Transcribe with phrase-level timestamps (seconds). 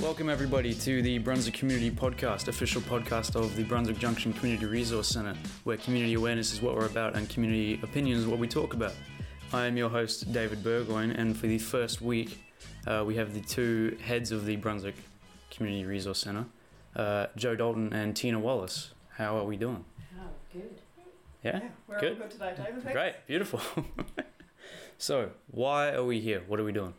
[0.00, 5.08] Welcome, everybody, to the Brunswick Community Podcast, official podcast of the Brunswick Junction Community Resource
[5.08, 8.74] Centre, where community awareness is what we're about and community opinion is what we talk
[8.74, 8.92] about.
[9.52, 12.40] I am your host, David Burgoyne, and for the first week,
[12.86, 14.94] uh, we have the two heads of the Brunswick
[15.50, 16.46] Community Resource Centre,
[16.94, 18.92] uh, Joe Dalton and Tina Wallace.
[19.16, 19.84] How are we doing?
[20.16, 20.80] Oh, good.
[21.42, 21.60] Yeah?
[21.88, 22.12] we're Good.
[22.12, 22.82] all good today, David.
[22.84, 22.92] Thanks.
[22.92, 23.60] Great, beautiful.
[24.98, 26.44] so, why are we here?
[26.46, 26.94] What are we doing?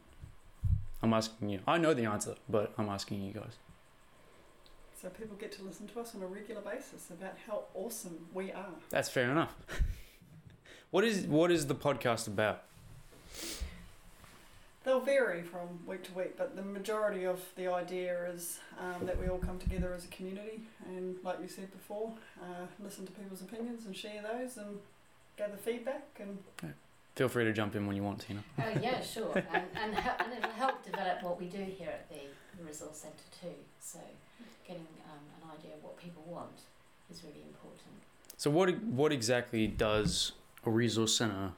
[1.02, 1.60] I'm asking you.
[1.68, 3.54] I know the answer, but I'm asking you guys.
[5.02, 8.52] So people get to listen to us on a regular basis about how awesome we
[8.52, 8.74] are.
[8.90, 9.56] That's fair enough.
[10.92, 12.64] what is what is the podcast about?
[14.84, 19.20] They'll vary from week to week, but the majority of the idea is um, that
[19.20, 23.12] we all come together as a community and, like you said before, uh, listen to
[23.12, 24.80] people's opinions and share those and
[25.38, 26.40] gather feedback and
[27.20, 28.42] Feel free to jump in when you want, Tina.
[28.58, 29.34] Oh, yeah, sure.
[29.36, 32.16] And, and, and it'll help develop what we do here at the
[32.66, 33.56] Resource Centre too.
[33.82, 34.00] So
[34.66, 36.62] getting um, an idea of what people want
[37.12, 37.92] is really important.
[38.38, 40.32] So, what what exactly does
[40.66, 41.52] a resource center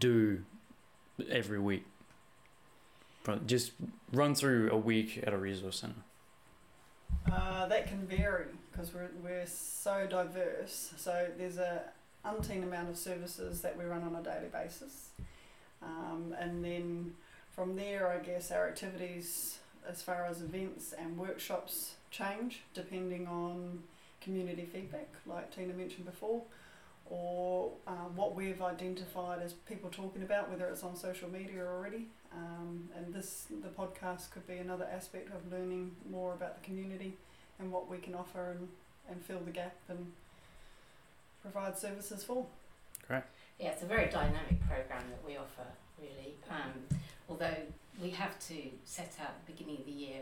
[0.00, 0.42] do
[1.30, 1.86] every week?
[3.22, 3.70] But Just
[4.12, 6.02] run through a week at a resource center.
[7.30, 10.92] Uh, that can vary because we're, we're so diverse.
[10.96, 11.82] So there's a
[12.26, 15.10] umpteen amount of services that we run on a daily basis.
[15.82, 17.14] Um, and then
[17.54, 23.82] from there, I guess our activities as far as events and workshops change depending on
[24.20, 26.42] community feedback, like Tina mentioned before,
[27.08, 32.06] or uh, what we've identified as people talking about, whether it's on social media already.
[32.32, 37.14] Um, and this, the podcast could be another aspect of learning more about the community
[37.58, 38.68] and what we can offer and,
[39.08, 40.12] and fill the gap and
[41.50, 42.46] provide services for.
[43.06, 43.28] Correct.
[43.58, 45.66] Yeah, it's a very dynamic program that we offer,
[45.98, 46.34] really.
[46.50, 46.98] Um,
[47.28, 47.56] although
[48.02, 50.20] we have to set out at the beginning of the year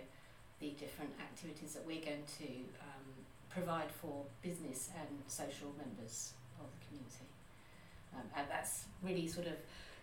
[0.60, 2.48] the different activities that we're going to
[2.80, 3.10] um,
[3.50, 7.26] provide for business and social members of the community.
[8.14, 9.54] Um, and that's really sort of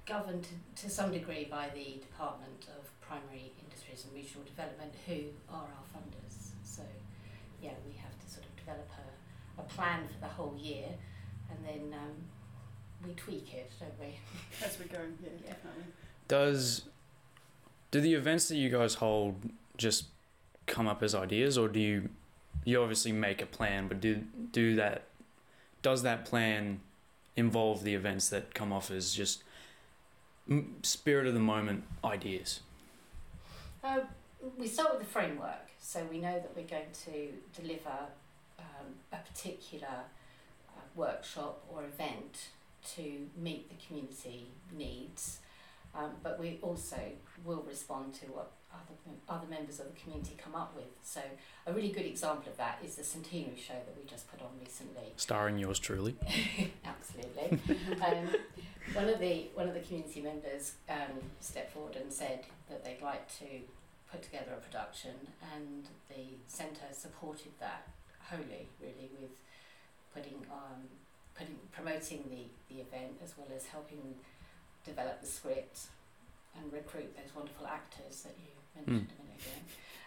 [0.05, 5.31] governed to, to some degree by the Department of Primary Industries and Regional Development, who
[5.49, 6.51] are our funders.
[6.63, 6.83] So,
[7.61, 10.87] yeah, we have to sort of develop a, a plan for the whole year
[11.51, 12.11] and then um,
[13.07, 14.15] we tweak it, don't we?
[14.65, 15.53] As we go, yeah, Yeah.
[15.53, 15.83] definitely.
[16.27, 16.83] Does
[17.91, 19.35] do the events that you guys hold
[19.77, 20.05] just
[20.67, 22.09] come up as ideas, or do you
[22.63, 25.03] you obviously make a plan, but do do that
[25.81, 26.79] does that plan
[27.35, 29.43] involve the events that come off as just
[30.83, 32.61] spirit of the moment ideas?
[33.83, 33.99] Uh,
[34.57, 37.97] we start with the framework, so we know that we're going to deliver
[38.59, 39.87] um, a particular
[40.95, 42.49] workshop or event
[42.95, 45.39] to meet the community needs.
[45.93, 46.97] Um, but we also
[47.43, 48.95] will respond to what other,
[49.27, 50.85] other members of the community come up with.
[51.03, 51.21] So,
[51.67, 54.49] a really good example of that is the centenary show that we just put on
[54.59, 55.11] recently.
[55.17, 56.15] Starring yours truly.
[56.85, 57.59] Absolutely.
[58.01, 58.29] um,
[58.93, 63.01] one of the one of the community members um, stepped forward and said that they'd
[63.01, 63.45] like to
[64.09, 65.15] put together a production,
[65.55, 67.87] and the centre supported that
[68.29, 69.31] wholly, really, with
[70.13, 70.81] putting um,
[71.35, 74.15] putting promoting the, the event as well as helping
[74.85, 75.87] develop the script
[76.57, 79.61] and recruit those wonderful actors that you mentioned a minute ago.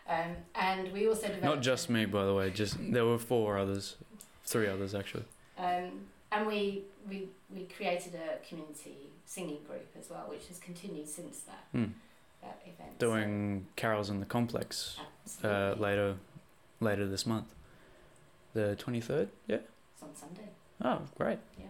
[0.07, 2.51] Um, and we also Not just me, by the way.
[2.51, 3.97] Just there were four others,
[4.45, 5.25] three others actually.
[5.59, 6.01] Um,
[6.33, 11.41] and we, we we created a community singing group as well, which has continued since
[11.41, 11.85] that Hmm.
[12.43, 12.99] that event.
[12.99, 14.99] Doing carols in the complex
[15.43, 16.17] uh, later
[16.81, 17.55] later this month,
[18.53, 19.29] the twenty third.
[19.47, 19.59] Yeah.
[19.95, 20.49] It's on Sunday.
[20.83, 21.39] Oh, great.
[21.59, 21.67] Yeah.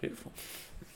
[0.00, 0.32] Beautiful.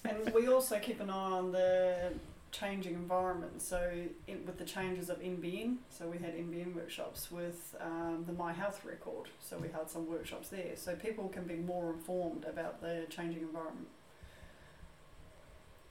[0.04, 2.12] And we also keep an eye on the
[2.52, 3.60] changing environment.
[3.60, 3.90] So,
[4.26, 8.52] in, with the changes of NBN, so we had NBN workshops with um, the My
[8.52, 9.28] Health record.
[9.40, 10.76] So, we had some workshops there.
[10.76, 13.88] So, people can be more informed about the changing environment.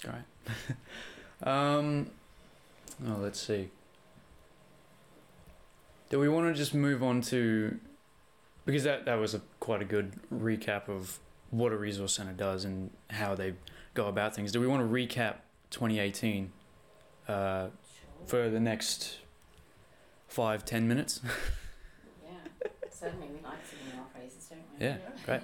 [0.03, 0.57] Great.
[1.43, 2.09] um,
[3.05, 3.69] oh, let's see.
[6.09, 7.79] Do we want to just move on to
[8.69, 11.17] because that that was a quite a good recap of
[11.49, 13.53] what a resource center does and how they
[13.95, 14.51] go about things.
[14.51, 15.37] Do we want to recap
[15.71, 16.51] 2018
[17.27, 17.67] uh,
[18.27, 19.17] for the next
[20.27, 21.21] five ten minutes?
[22.23, 22.69] yeah.
[22.91, 24.85] Certainly, we like singing our praises, don't we?
[24.85, 24.97] Yeah.
[25.25, 25.41] Great.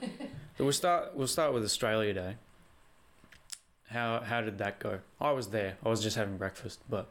[0.58, 1.16] So we'll start.
[1.16, 2.36] We'll start with Australia Day.
[3.90, 5.00] How how did that go?
[5.20, 5.78] I was there.
[5.84, 7.10] I was just having breakfast, but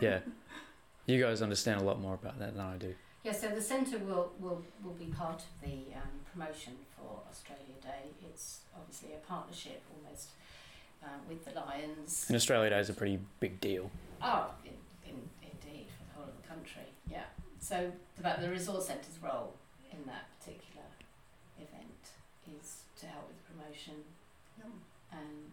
[0.00, 0.20] yeah,
[1.06, 2.94] you guys understand a lot more about that than I do.
[3.24, 7.76] Yeah, so the centre will, will, will be part of the um, promotion for Australia
[7.80, 8.10] Day.
[8.28, 10.30] It's obviously a partnership almost
[11.04, 12.24] um, with the Lions.
[12.28, 13.90] And Australia Day is a pretty big deal.
[14.20, 14.72] Oh, in,
[15.08, 17.24] in, indeed, for the whole of the country, yeah.
[17.60, 19.54] So so about the resource centre's role
[19.90, 20.86] in that particular
[21.58, 22.04] event
[22.58, 23.94] is to help with promotion
[24.58, 24.68] Yep.
[25.12, 25.50] and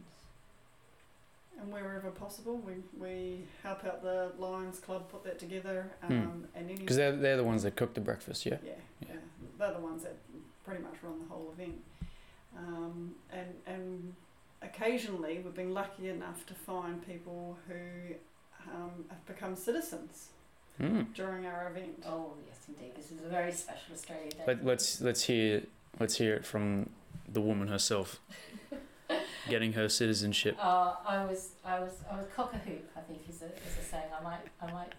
[1.61, 5.91] And wherever possible, we, we help out the Lions Club put that together.
[6.03, 6.57] Um, Hmm.
[6.57, 8.57] And Because they're, they're the ones that cook the breakfast, yeah?
[8.63, 8.71] yeah,
[9.01, 9.07] Yeah.
[9.09, 9.15] yeah,
[9.57, 10.15] they're the ones that
[10.65, 11.81] pretty much run the whole event.
[12.57, 14.13] Um, and and
[14.61, 18.15] occasionally we've been lucky enough to find people who
[18.73, 20.29] um, have become citizens
[20.81, 21.13] Mm.
[21.13, 22.03] during our event.
[22.06, 24.44] oh yes indeed this is a very special Australia Day.
[24.47, 25.63] Let, let's let's hear
[26.00, 26.89] let's hear it from
[27.27, 28.19] the woman herself,
[29.50, 30.57] getting her citizenship.
[30.60, 33.78] Uh, I was I was I was cock a hoop I think is a, is
[33.81, 34.94] a saying I might I might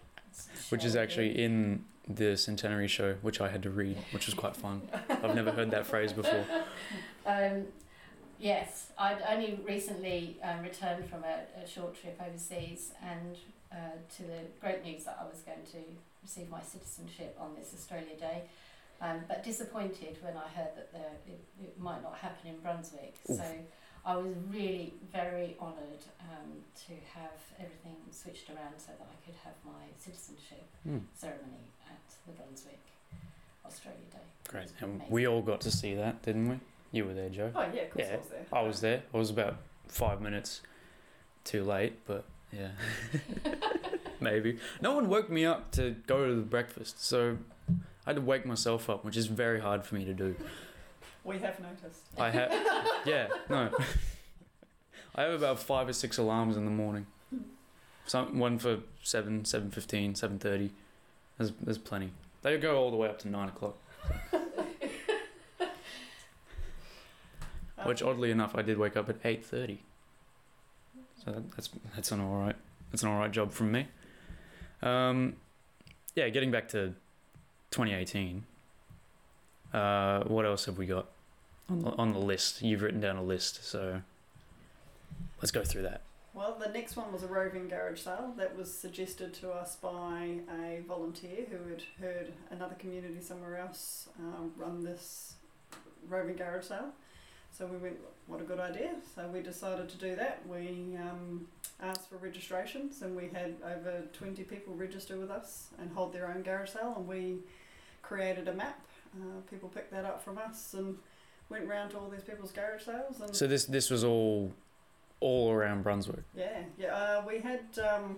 [0.69, 1.45] which is actually you.
[1.45, 4.81] in the centenary show, which I had to read, which was quite fun.
[5.09, 6.45] I've never heard that phrase before.
[7.23, 7.67] Um,
[8.39, 13.37] yes, I'd only recently um, returned from a, a short trip overseas and
[13.71, 13.75] uh,
[14.17, 15.77] to the great news that I was going to
[16.23, 18.41] receive my citizenship on this Australia Day.
[19.01, 23.13] Um, but disappointed when I heard that there, it, it might not happen in Brunswick.
[23.29, 23.37] Oof.
[23.37, 23.43] So
[24.05, 26.49] I was really very honoured um,
[26.87, 31.01] to have everything switched around so that I could have my citizenship Mm.
[31.15, 32.79] ceremony at the Brunswick
[33.65, 34.17] Australia Day.
[34.47, 35.11] Great, and amazing.
[35.11, 36.59] we all got to see that, didn't we?
[36.91, 37.51] You were there, Joe.
[37.55, 38.45] Oh yeah, of course Yeah, I was there.
[38.51, 39.03] I was there.
[39.13, 39.55] I was about
[39.87, 40.61] five minutes
[41.43, 42.69] too late, but yeah,
[44.19, 44.57] maybe.
[44.81, 47.37] No one woke me up to go to the breakfast, so
[47.69, 47.73] I
[48.09, 50.35] had to wake myself up, which is very hard for me to do.
[51.23, 52.01] We have noticed.
[52.17, 52.51] I have,
[53.05, 53.69] yeah, no.
[55.15, 57.05] I have about five or six alarms in the morning.
[58.05, 60.71] Some one for seven, seven fifteen, seven thirty.
[61.37, 62.11] There's there's plenty.
[62.41, 63.77] They go all the way up to nine o'clock.
[67.85, 69.83] Which oddly enough, I did wake up at eight thirty.
[71.23, 72.55] So that, that's that's an all right.
[72.91, 73.87] That's an all right job from me.
[74.81, 75.35] Um,
[76.15, 76.93] yeah, getting back to
[77.71, 78.43] 2018.
[79.73, 81.07] Uh, what else have we got
[81.69, 82.61] on the, on the list?
[82.61, 84.01] You've written down a list, so
[85.41, 86.01] let's go through that.
[86.33, 90.39] Well, the next one was a roving garage sale that was suggested to us by
[90.49, 95.33] a volunteer who had heard another community somewhere else um, run this
[96.07, 96.91] roving garage sale.
[97.51, 97.97] So we went,
[98.27, 98.91] what a good idea.
[99.13, 100.41] So we decided to do that.
[100.47, 101.47] We um,
[101.81, 106.27] asked for registrations and we had over 20 people register with us and hold their
[106.27, 107.39] own garage sale and we
[108.01, 108.79] created a map.
[109.15, 110.97] Uh, people picked that up from us and
[111.49, 114.51] went round to all these people's garage sales and So this this was all
[115.19, 116.23] all around Brunswick.
[116.35, 116.95] yeah, yeah.
[116.95, 118.17] Uh, we had um,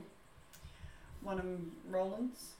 [1.21, 2.51] one in Roelands,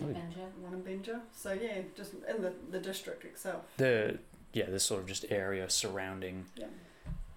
[0.00, 0.14] Oh, yeah.
[0.14, 0.46] Benger.
[0.60, 1.20] one in Benger.
[1.34, 3.62] So yeah, just in the, the district itself.
[3.76, 4.18] The
[4.54, 6.66] yeah, the sort of just area surrounding Yeah.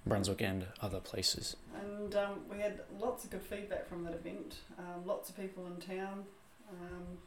[0.08, 1.56] Brunswick and other places.
[1.82, 4.56] And um, we had lots of good feedback from that event.
[4.80, 6.26] Um, lots of people in town.
[6.72, 7.18] Um,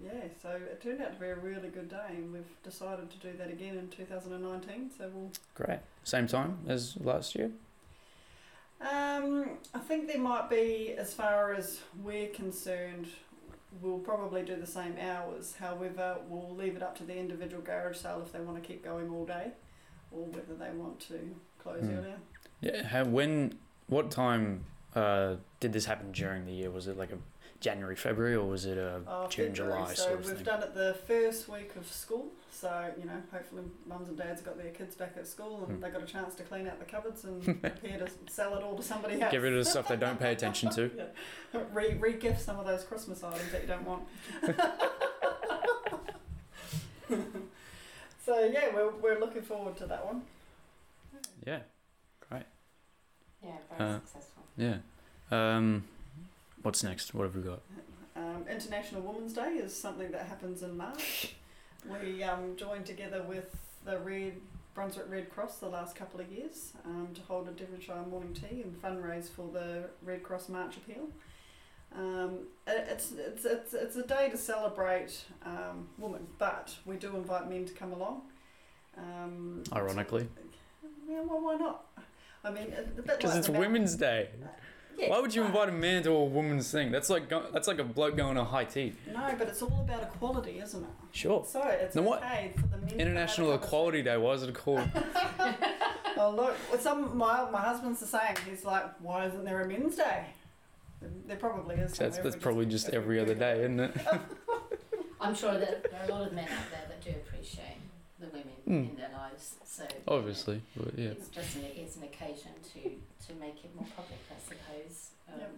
[0.00, 0.10] yeah,
[0.42, 3.36] so it turned out to be a really good day, and we've decided to do
[3.38, 4.90] that again in 2019.
[4.96, 5.30] So we'll.
[5.54, 5.80] Great.
[6.04, 7.50] Same time as last year.
[8.80, 13.08] Um, I think there might be, as far as we're concerned,
[13.82, 15.56] we'll probably do the same hours.
[15.58, 18.84] However, we'll leave it up to the individual garage sale if they want to keep
[18.84, 19.48] going all day,
[20.12, 21.96] or whether they want to close Hmm.
[21.98, 22.16] earlier.
[22.60, 22.84] Yeah.
[22.86, 23.58] How, when?
[23.88, 24.64] What time
[24.94, 26.70] uh, did this happen during the year?
[26.70, 27.18] Was it like a
[27.60, 29.80] January, February, or was it a Oh, June, February.
[29.82, 30.44] July So sort of we've thing?
[30.44, 32.28] done it the first week of school.
[32.52, 35.80] So you know, hopefully, mums and dads got their kids back at school and Hmm.
[35.82, 38.76] they got a chance to clean out the cupboards and prepare to sell it all
[38.76, 39.32] to somebody else.
[39.32, 40.90] Get rid of the stuff they don't pay attention to.
[41.72, 44.02] Re re-gift some of those Christmas items that you don't want.
[48.24, 50.22] so yeah, we're we're looking forward to that one.
[51.46, 51.60] Yeah.
[52.28, 52.42] Great.
[53.42, 54.42] Yeah, very Uh, successful.
[54.56, 54.76] Yeah.
[55.30, 55.84] Um,
[56.62, 57.14] what's next?
[57.14, 57.60] What have we got?
[58.16, 61.34] Um, International Women's Day is something that happens in March.
[62.02, 64.34] We um, joined together with the Red
[64.74, 68.62] Brunswick Red Cross the last couple of years um, to hold a Devonshire morning tea
[68.62, 71.08] and fundraise for the Red Cross March Appeal.
[71.96, 77.48] Um, it's, it's, it's, it's a day to celebrate um, women, but we do invite
[77.48, 78.22] men to come along.
[78.96, 80.28] Um, Ironically,
[81.08, 81.86] yeah, well, why not?
[82.44, 84.28] I mean, a, a bit because like it's Women's Day.
[84.98, 85.48] Yeah, Why would you right.
[85.50, 86.90] invite a man to a woman's thing?
[86.90, 88.94] That's like go- that's like a bloke going to high tea.
[89.12, 90.90] No, but it's all about equality, isn't it?
[91.12, 91.44] Sure.
[91.46, 93.00] So it's Then what- okay for the men.
[93.00, 94.16] International out and have a Equality Day.
[94.16, 94.88] Why is it called?
[96.20, 98.34] Oh look, well, some um, my my husband's the same.
[98.50, 100.24] He's like, why isn't there a men's day?
[101.26, 101.92] There probably is.
[101.96, 103.96] That's that's We probably just if every other day, isn't it?
[105.20, 107.77] I'm sure that there are a lot of men out there that do appreciate
[108.20, 108.90] the women Mm.
[108.90, 109.56] in their lives.
[109.64, 111.10] So you know, Obviously, but yeah.
[111.16, 112.80] it's just an, it's an occasion to,
[113.26, 115.52] to make it more public, I suppose, um, Yep.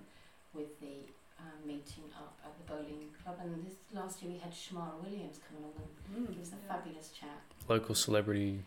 [0.55, 0.97] with the
[1.41, 3.37] um, meeting up at the bowling club.
[3.41, 6.57] And this last year we had Shamara Williams come along and Mm, give us a
[6.61, 6.69] yeah.
[6.77, 7.41] fabulous chat.
[7.69, 8.61] Local celebrity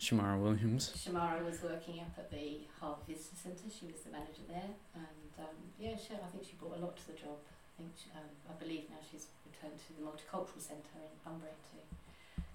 [0.00, 0.90] Shamara Williams.
[0.98, 3.70] Shamara was working up at the Harvey Visitor Centre.
[3.70, 6.96] She was the manager there, and um, yeah, she, I think she brought a lot
[6.98, 7.38] to the job.
[7.38, 11.54] I think she, um, I believe now she's returned to the Multicultural Centre in Bunbury
[11.54, 11.78] to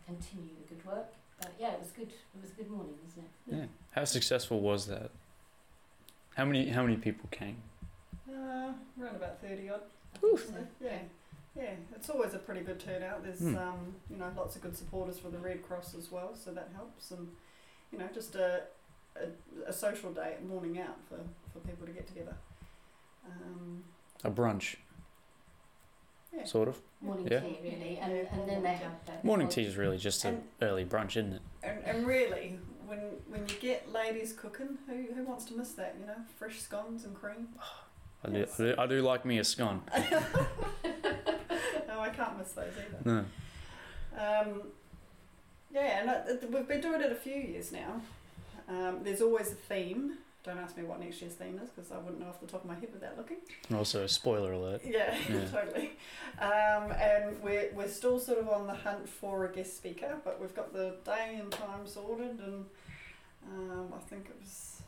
[0.07, 1.07] continue the good work.
[1.39, 2.07] But yeah, it was good.
[2.09, 3.55] It was a good morning, wasn't it?
[3.55, 3.65] Yeah.
[3.91, 5.11] How successful was that?
[6.35, 7.57] How many how many people came?
[8.29, 8.71] Uh,
[9.01, 9.81] around about 30 odd.
[10.23, 10.45] I Oof.
[10.47, 10.53] so.
[10.83, 10.99] Yeah.
[11.55, 13.23] Yeah, it's always a pretty good turnout.
[13.23, 13.57] There's, Hmm.
[13.57, 16.69] um, you know, lots of good supporters for the Red Cross as well, so that
[16.75, 17.09] helps.
[17.09, 17.29] And,
[17.91, 18.61] you know, just a,
[19.15, 21.17] a, a social day, morning out for,
[21.51, 22.35] for people to get together.
[23.25, 23.83] Um,
[24.23, 24.75] A brunch,
[26.35, 26.45] yeah.
[26.45, 26.77] sort of.
[27.01, 27.39] Morning Yeah.
[27.41, 28.83] tea, really, and, and then morning they tea.
[28.83, 28.91] have
[29.21, 31.41] the Morning tea is really just an early brunch, isn't it?
[31.63, 35.95] And, and really, when when you get ladies cooking, who, who wants to miss that,
[35.99, 36.15] you know?
[36.39, 37.49] Fresh scones and cream.
[38.23, 39.83] I do, I do, I do like me a scone.
[39.95, 40.01] no,
[41.99, 42.99] I can't miss those either.
[43.05, 43.25] No.
[44.19, 44.61] Um,
[45.71, 48.01] yeah, and uh, we've been doing it a few years now.
[48.67, 50.17] Um, there's always a theme.
[50.47, 52.61] Don't ask me what next year's theme is because I wouldn't know off the top
[52.63, 53.35] of my head without looking.
[53.67, 54.81] And also, spoiler alert.
[54.85, 55.43] Yeah, Yeah.
[55.51, 55.91] totally.
[56.39, 60.39] Um, and we're, we're still sort of on the hunt for a guest speaker, but
[60.39, 62.65] we've got the day and time sorted, and
[63.51, 64.81] um, I think it was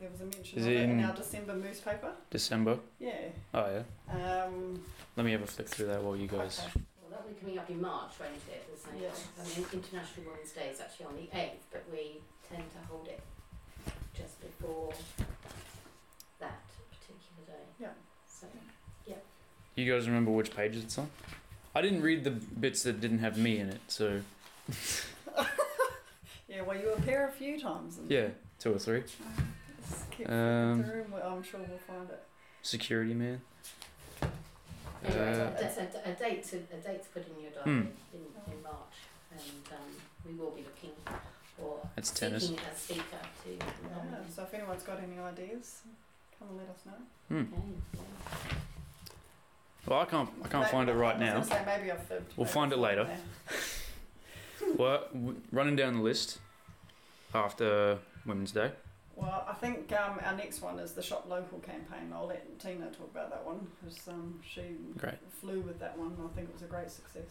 [0.00, 2.10] there was a mention Is of it it in in- our December newspaper.
[2.30, 2.78] December.
[2.98, 3.12] Yeah.
[3.54, 4.42] Oh yeah.
[4.44, 4.82] Um,
[5.16, 6.60] Let me have a flick through that while you guys.
[6.66, 6.80] okay.
[7.00, 8.74] Well, that'll be coming up in March, won't it?
[8.74, 9.00] The same.
[9.02, 9.24] Yes.
[9.40, 12.18] I mean, International Women's Day is actually on the 8th, but we
[12.50, 13.20] tend to hold it
[14.58, 14.92] just before
[16.40, 16.58] that
[16.90, 17.64] particular day.
[17.80, 17.88] Yeah.
[18.28, 18.46] So,
[19.74, 21.10] You guys remember which pages it's on?
[21.74, 24.20] I didn't read the bits that didn't have me in it, so
[26.48, 27.98] Yeah, well, you appear a few times.
[28.08, 29.02] Yeah, two or three.
[29.02, 32.22] Just Um, flicking through and we- I'm sure we'll find it.
[32.62, 33.40] Security man.
[35.04, 37.86] anyway, Uh, a, a, a date to a date to put in your diary Hmm.
[38.14, 38.96] in, in March,
[39.32, 39.40] and
[39.72, 39.90] um,
[40.24, 40.92] we will be looking
[41.56, 42.48] for That's tennis.
[42.48, 43.02] seeking a speaker
[43.44, 43.64] to Yeah,
[44.34, 45.80] so if anyone's got any ideas,
[46.38, 46.92] come and let us know.
[47.28, 47.54] Hmm.
[47.54, 48.56] Okay.
[49.86, 50.28] Well, I can't.
[50.44, 51.32] I can't Maybe- find it right I was now.
[51.34, 52.32] gonna say maybe I've fibbed.
[52.36, 53.04] We'll Maybe find it later.
[53.04, 53.18] there.
[54.76, 56.38] Well, w- running down the list
[57.34, 58.72] after Women's Day.
[59.14, 62.10] Well, I think um, our next one is the Shop Local campaign.
[62.12, 64.62] I'll let Tina talk about that one because um, she
[64.98, 65.14] Great.
[65.40, 66.16] flew with that one.
[66.22, 67.22] I think it was a great success.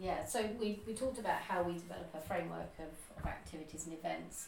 [0.00, 3.98] Yeah, so we, we talked about how we develop a framework of, of activities and
[3.98, 4.46] events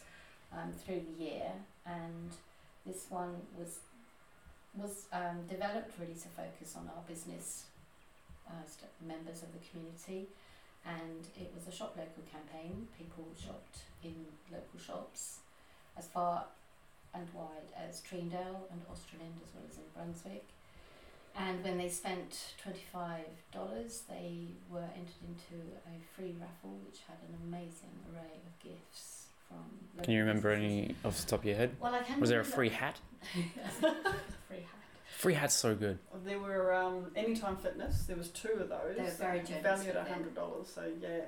[0.52, 1.50] um, through the year,
[1.84, 2.30] and
[2.86, 3.78] this one was
[4.76, 7.64] was um, developed really to focus on our business
[8.46, 10.28] uh, st- members of the community,
[10.86, 12.86] and it was a shop local campaign.
[12.96, 14.14] People shopped in
[14.52, 15.38] local shops
[15.98, 16.44] as far
[17.12, 20.46] and wide as Treendale and Australind, as well as in Brunswick.
[21.36, 27.36] And when they spent $25, they were entered into a free raffle which had an
[27.46, 30.02] amazing array of gifts from.
[30.02, 30.86] Can you remember businesses.
[30.88, 31.76] any off the top of your head?
[31.80, 32.20] Well, I can.
[32.20, 32.98] Was there a free hat?
[33.32, 34.66] free hat.
[35.16, 35.98] Free hat's so good.
[36.24, 38.04] There were um, Anytime Fitness.
[38.06, 38.96] There was two of those.
[38.96, 40.68] They were very generous Valued with at hundred dollars.
[40.74, 41.20] So yeah,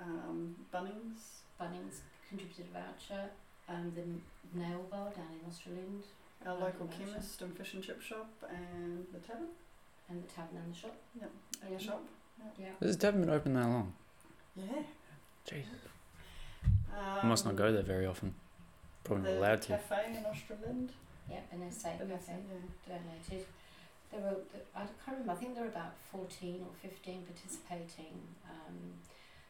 [0.00, 1.42] um, Bunnings.
[1.60, 3.30] Bunnings contributed a voucher.
[3.68, 6.04] Um, the nail bar down in Australind
[6.46, 7.04] Our Valued local voucher.
[7.10, 9.48] chemist and fish and chip shop, and the tavern
[10.08, 10.96] and the tavern and the shop.
[11.20, 11.30] and
[11.70, 11.76] Yeah.
[11.78, 12.02] the shop.
[12.58, 12.66] Yeah.
[12.80, 13.94] Has the tavern been open that long?
[14.56, 14.82] Yeah.
[15.46, 15.72] Jesus.
[16.92, 18.34] Um, I must not go there very often.
[19.02, 19.68] Probably the not allowed to.
[19.68, 20.90] cafe in Australind.
[21.30, 22.42] Yeah, and SA Vanessa, Cafe
[22.86, 22.98] yeah.
[22.98, 23.46] donated.
[24.10, 24.36] There were,
[24.76, 28.92] I can't remember, I think there were about 14 or 15 participating um,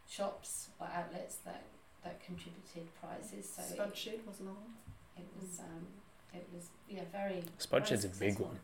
[0.08, 1.64] shops or outlets that,
[2.04, 3.50] that contributed prizes.
[3.56, 4.74] So Spud it, Shed was another one.
[5.16, 5.86] it was, um,
[6.34, 7.38] it was yeah, very.
[7.38, 8.58] A big one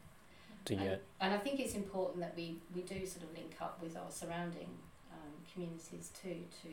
[0.67, 1.03] to And, get.
[1.21, 4.11] and I think it's important that we, we do sort of link up with our
[4.11, 4.69] surrounding
[5.13, 6.69] um, communities too to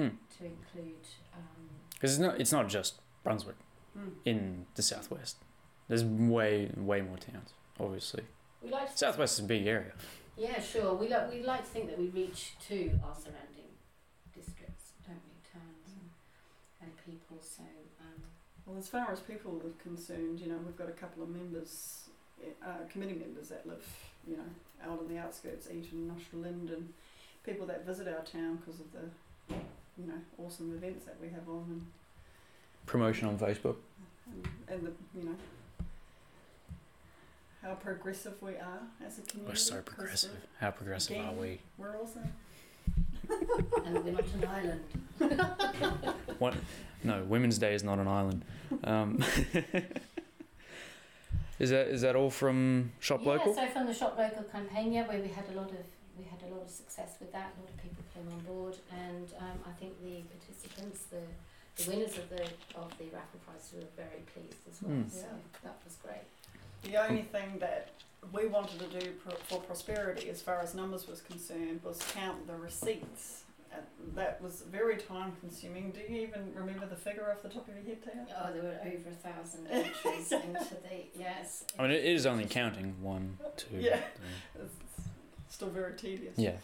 [0.00, 0.08] Hmm.
[0.38, 1.06] to include.
[1.34, 2.38] Um, Because it's not.
[2.40, 3.56] It's not just Brunswick
[3.94, 4.10] Hmm.
[4.26, 5.36] in the southwest.
[5.88, 7.54] There's way way more towns.
[7.80, 8.24] Obviously,
[8.62, 9.92] we like southwest is a big area.
[10.36, 10.92] Yeah, sure.
[10.94, 13.70] We like we like to think that we reach to our surrounding
[14.34, 16.10] districts, don't we, towns and,
[16.82, 17.38] and people.
[17.40, 17.75] So um,
[18.66, 22.08] Well, as far as people are concerned, you know, we've got a couple of members,
[22.64, 23.86] uh, committee members that live,
[24.26, 24.42] you know,
[24.84, 26.92] out on the outskirts, Eaton and and
[27.44, 29.54] people that visit our town because of the,
[29.96, 31.86] you know, awesome events that we have on,
[32.86, 33.76] Promotion on Facebook.
[34.26, 35.36] and, and, and the, you know,
[37.62, 39.52] how progressive we are as a community.
[39.52, 40.30] We're so progressive.
[40.60, 41.60] How progressive are we?
[41.78, 42.32] We're, we're awesome.
[43.84, 44.84] And we're not an island.
[46.38, 46.54] What?
[47.02, 48.44] No, Women's Day is not an island.
[48.84, 49.24] Um,
[51.58, 53.54] Is that is that all from Shop yeah, Local?
[53.54, 55.84] so from the Shop Local campaign, yeah, where we had a lot of
[56.18, 57.54] we had a lot of success with that.
[57.56, 61.24] A lot of people came on board, and um, I think the participants, the,
[61.82, 62.44] the winners of the
[62.76, 64.92] of the raffle prize, were very pleased as well.
[65.00, 65.08] Hmm.
[65.08, 65.64] So Yeah.
[65.64, 66.28] that was great.
[66.82, 67.88] The only thing that
[68.32, 72.46] we wanted to do pro- for prosperity, as far as numbers was concerned, was count
[72.46, 73.42] the receipts.
[73.72, 75.90] And that was very time consuming.
[75.92, 78.26] Do you even remember the figure off the top of your head, Tia?
[78.40, 81.64] Oh, there were over a thousand entries into the yes.
[81.78, 84.00] I mean, it is only counting one, two, Yeah.
[84.54, 84.64] three.
[85.48, 86.36] It's still very tedious.
[86.36, 86.56] Yeah,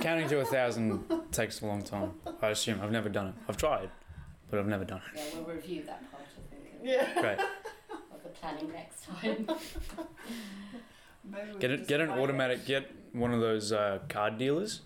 [0.00, 2.12] counting to a thousand takes a long time.
[2.42, 3.34] I assume I've never done it.
[3.48, 3.88] I've tried,
[4.50, 5.18] but I've never done it.
[5.34, 6.22] Yeah, we'll review that part.
[6.26, 7.20] I think Yeah.
[7.20, 7.38] Great.
[7.40, 9.48] of the planning next time.
[11.60, 11.88] Get it.
[11.88, 12.64] Get an automatic.
[12.66, 14.82] Get one of those uh, card dealers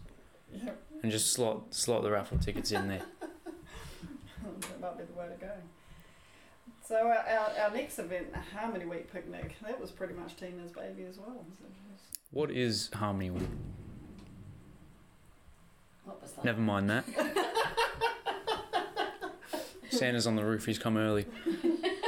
[1.03, 3.03] and just slot slot the raffle tickets in there.
[3.21, 5.53] that might be the way to go.
[6.87, 10.73] So our, our, our next event, a Harmony Week picnic, that was pretty much Tina's
[10.73, 11.45] baby as well.
[11.59, 12.01] So was-
[12.33, 13.49] What is Harmony Week?
[16.05, 16.45] What was that?
[16.45, 17.05] Never mind that.
[19.91, 20.67] Santa's on the roof.
[20.67, 21.27] He's come early.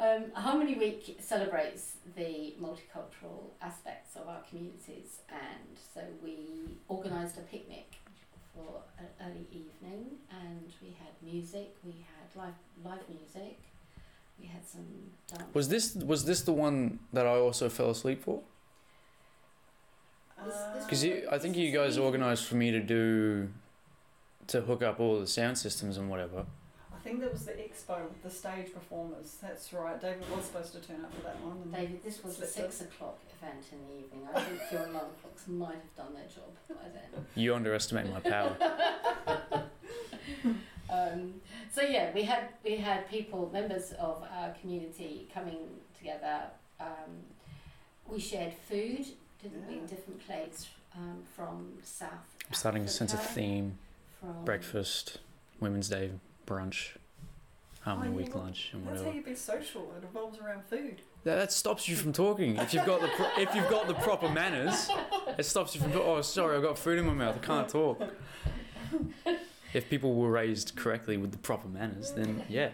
[0.00, 7.42] Um, Harmony Week celebrates the multicultural aspects of our communities, and so we organised a
[7.42, 7.94] picnic
[8.54, 13.58] for an early evening, and we had music, we had live live music,
[14.40, 14.84] we had some
[15.28, 15.54] dance.
[15.54, 18.42] Was this was this the one that I also fell asleep for?
[20.44, 23.48] This- this Because was- I think you guys organised for me to do
[24.48, 26.44] to hook up all the sound systems and whatever.
[27.04, 29.36] I think that was the expo with the stage performers.
[29.42, 30.00] That's right.
[30.00, 31.70] David was supposed to turn up for that one.
[31.70, 34.26] David, this was a Slipped six o'clock event in the evening.
[34.34, 37.26] I think your alarm clocks might have done their job by then.
[37.34, 38.56] You underestimate my power.
[40.90, 41.40] Um,
[41.72, 45.56] so yeah, we had we had people, members of our community, coming
[45.98, 46.42] together.
[46.78, 47.24] Um,
[48.06, 49.04] we shared food,
[49.42, 52.10] didn't we, in different plates um, from South.
[52.46, 53.78] I'm starting to sense a theme:
[54.20, 55.18] From breakfast,
[55.58, 56.10] Women's Day
[56.46, 56.96] brunch,
[57.80, 59.04] Harmony Oh, yeah, Week lunch, and whatever.
[59.04, 59.92] That's how you be social.
[59.96, 61.02] It revolves around food.
[61.24, 62.56] That, that stops you from talking.
[62.56, 64.88] If you've got the pro- if you've got the proper manners,
[65.38, 65.92] it stops you from.
[65.94, 67.36] Oh, sorry, I've got food in my mouth.
[67.42, 68.02] I can't talk.
[69.74, 72.70] If people were raised correctly with the proper manners, then yeah,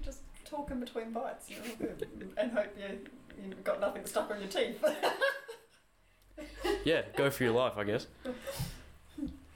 [0.00, 1.88] just talk in between bites, you know,
[2.36, 3.00] and hope you
[3.44, 4.80] you've got nothing stuck on your teeth.
[6.84, 8.06] yeah, go for your life, I guess.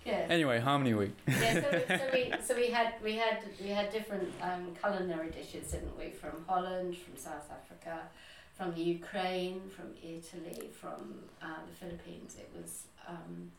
[0.07, 1.12] Anyway, Harmony Week.
[1.27, 5.31] yeah, so, we- so we so we had we had we had different um, culinary
[5.31, 6.11] dishes, didn't we?
[6.11, 8.01] From Holland, from South Africa,
[8.55, 12.37] from the Ukraine, from Italy, from uh, the Philippines.
[12.38, 13.51] It was um,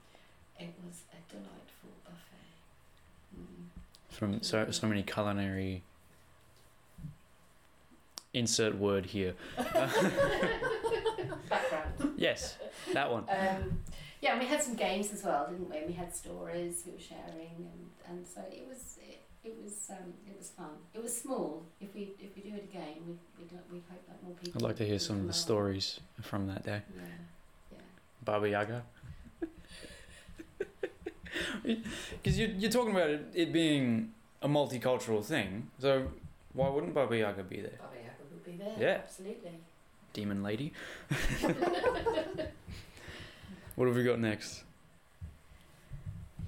[0.59, 3.39] it was a delightful buffet.
[3.39, 3.67] Mm.
[4.09, 5.83] From so so many culinary.
[8.33, 9.35] Insert word here.
[11.49, 12.13] Background.
[12.17, 12.57] Yes,
[12.93, 13.25] that one.
[13.29, 13.79] Um,
[14.23, 15.77] yeah, and we had some games as well, didn't we?
[15.77, 19.73] And We had stories we were sharing, and, and so it was it, it was
[19.89, 20.75] um, it was fun.
[20.93, 21.65] It was small.
[21.81, 24.53] If we if we do it again, we we we hope that more people.
[24.55, 25.47] I'd like to hear some of the along.
[25.47, 26.81] stories from that day.
[26.95, 27.03] Yeah,
[27.73, 27.77] yeah.
[28.23, 28.83] Baba Yaga.
[31.63, 36.07] Because you're, you're talking about it, it being a multicultural thing, so
[36.53, 37.79] why wouldn't Baba Yaga be there?
[37.79, 38.75] Baba Yaga would be there.
[38.79, 39.01] Yeah.
[39.03, 39.51] absolutely.
[40.13, 40.73] Demon lady.
[43.75, 44.63] what have we got next?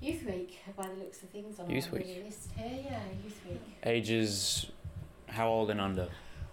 [0.02, 2.24] Youth Week, by the looks of things on Youth our Week.
[2.26, 2.80] list here.
[2.86, 3.62] Yeah, Youth Week.
[3.84, 4.68] Ages,
[5.28, 6.08] how old and under?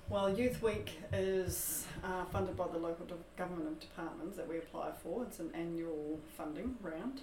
[0.08, 4.90] Well, Youth Week is uh, funded by the local de- government departments that we apply
[5.02, 5.24] for.
[5.24, 7.20] It's an annual funding round.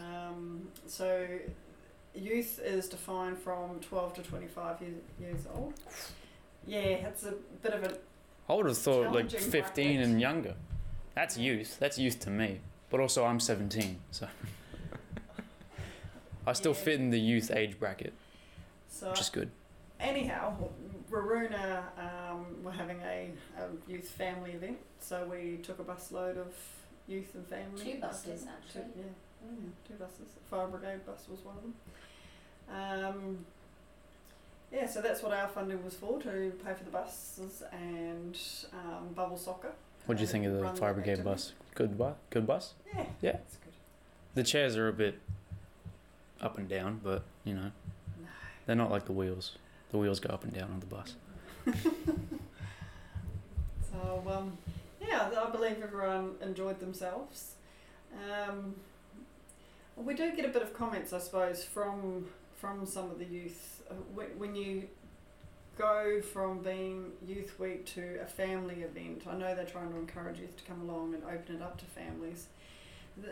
[0.00, 1.26] Um, so,
[2.14, 5.74] youth is defined from 12 to 25 years, years old.
[6.66, 7.96] Yeah, it's a bit of a
[8.48, 9.62] I would have thought like Challenging 15
[9.96, 10.00] bracket.
[10.10, 10.54] and younger.
[11.14, 11.76] That's youth.
[11.78, 12.60] That's youth to me.
[12.90, 14.28] But also, I'm 17, so.
[16.46, 16.78] I still Yeah.
[16.78, 18.14] fit in the youth age bracket,
[18.88, 19.10] so.
[19.10, 19.50] which is good.
[20.00, 20.54] Anyhow,
[21.10, 26.54] Waroona um, were having a, a youth family event, so we took a busload of
[27.06, 27.82] youth and family.
[27.92, 28.92] Two buses, Two- actually.
[28.96, 29.04] yeah,
[29.46, 29.70] Mm.
[29.86, 30.28] two buses.
[30.50, 31.74] Fire brigade bus was one of them.
[33.14, 33.46] Um,
[34.72, 38.36] yeah, so that's what our funding was for to pay for the buses and
[38.72, 39.72] um, bubble soccer.
[40.08, 41.52] What do you think of the fire brigade bus?
[41.74, 42.16] Good bus?
[42.30, 42.72] Good bus?
[42.86, 43.32] Yeah, Yeah.
[43.32, 43.74] that's good.
[44.36, 45.18] The chairs are a bit
[46.40, 47.72] up and down, but you know,
[48.18, 48.26] No.
[48.64, 49.58] they're not like the wheels.
[49.90, 51.14] The wheels go up and down on the bus.
[53.92, 54.56] So um,
[55.00, 57.54] yeah, I believe everyone enjoyed themselves.
[58.14, 58.76] Um,
[59.96, 63.82] we do get a bit of comments, I suppose, from from some of the youth
[63.90, 64.84] uh, when, when you
[65.78, 69.22] go from being Youth Week to a family event.
[69.28, 71.84] I know they're trying to encourage youth to come along and open it up to
[71.84, 72.48] families.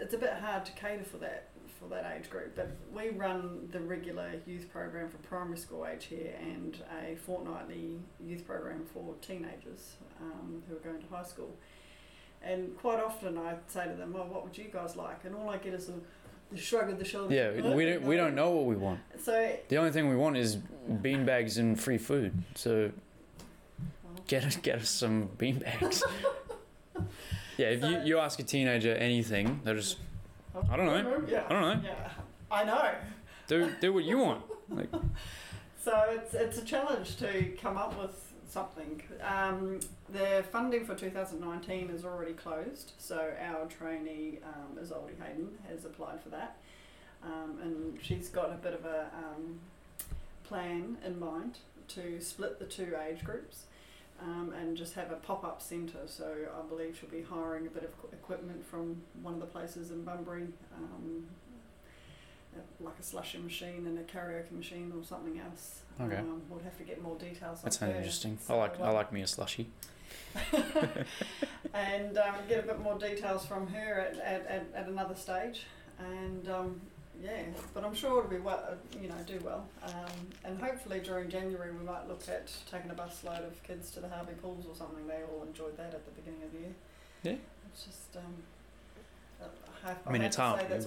[0.00, 3.68] It's a bit hard to cater for that for that age group, but we run
[3.70, 9.14] the regular youth program for primary school age here and a fortnightly youth program for
[9.20, 11.54] teenagers um, who are going to high school.
[12.42, 15.50] And quite often I say to them, "Well, what would you guys like?" And all
[15.50, 15.94] I get is a
[16.52, 17.32] the shrug of the shoulders.
[17.32, 19.00] Yeah, we don't we don't know what we want.
[19.22, 20.56] So The only thing we want is
[20.90, 22.32] beanbags and free food.
[22.54, 22.92] So
[24.26, 26.02] get us get us some beanbags.
[27.56, 29.98] yeah, if you, you ask a teenager anything, they're just
[30.54, 31.24] oh, I don't know.
[31.28, 31.44] Yeah.
[31.48, 31.88] I don't know.
[31.88, 32.10] Yeah,
[32.50, 32.94] I know.
[33.48, 34.42] do do what you want.
[34.68, 34.90] Like
[35.82, 38.25] So it's it's a challenge to come up with
[38.56, 39.02] something.
[39.22, 45.84] Um, the funding for 2019 is already closed, so our trainee um, Isolde Hayden has
[45.84, 46.56] applied for that,
[47.22, 49.60] um, and she's got a bit of a um,
[50.44, 53.64] plan in mind to split the two age groups.
[54.18, 56.06] Um, and just have a pop-up centre.
[56.06, 59.90] So I believe she'll be hiring a bit of equipment from one of the places
[59.90, 61.26] in Bunbury, um,
[62.80, 65.82] like a slushy machine and a karaoke machine or something else.
[66.00, 66.16] Okay.
[66.16, 67.62] Um, we'll have to get more details.
[67.62, 68.38] that sounds interesting.
[68.42, 69.68] I So, like I um, like me a slushy.
[71.74, 75.64] and um, get a bit more details from her at, at, at, at another stage.
[75.98, 76.80] And um,
[77.22, 77.42] yeah,
[77.72, 79.66] but I'm sure it'll be well, you know, do well.
[79.82, 83.90] Um, and hopefully during January we might look at taking a bus load of kids
[83.92, 85.06] to the Harvey Pools or something.
[85.06, 86.74] They all enjoyed that at the beginning of the year.
[87.22, 87.36] Yeah.
[87.72, 88.34] It's just um,
[89.84, 90.86] I, I mean, it's to hard, say that's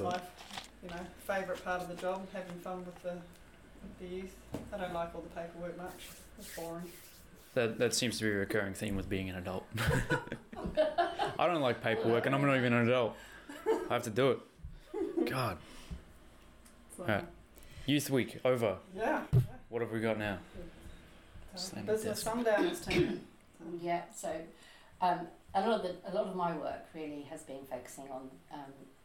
[0.83, 0.95] you know
[1.27, 3.13] favourite part of the job, having fun with the
[3.81, 4.35] with the youth.
[4.73, 6.07] I don't like all the paperwork much.
[6.39, 6.85] It's boring.
[7.53, 9.65] That that seems to be a recurring theme with being an adult.
[11.39, 13.15] I don't like paperwork, and I'm not even an adult.
[13.89, 14.39] I have to do it.
[15.29, 15.57] God,
[16.97, 17.25] So, Right.
[17.85, 18.77] Youth Week over.
[18.95, 19.21] Yeah.
[19.69, 20.37] What have we got now?
[21.55, 22.23] So, business desk.
[22.23, 23.21] sundowners team.
[23.81, 24.33] Yeah, so
[25.01, 28.29] um, a lot of the, a lot of my work really has been focusing on
[28.53, 28.98] um, I'm just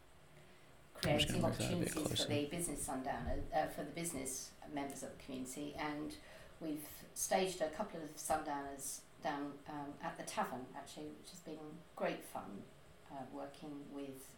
[1.05, 4.51] creating gonna move that a bit opportunities for the business sundowner, uh, for the business
[4.73, 6.17] members of the community, and
[6.61, 11.59] we've staged a couple of sundowners down um, at the tavern actually, which has been
[11.97, 12.63] great fun
[13.11, 14.29] uh, working with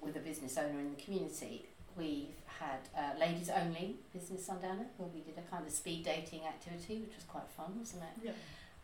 [0.00, 1.66] with a business owner in the community.
[1.96, 6.42] We've had uh, ladies only business sundowner where we did a kind of speed dating
[6.46, 8.26] activity, which was quite fun, wasn't it?
[8.26, 8.32] Yeah.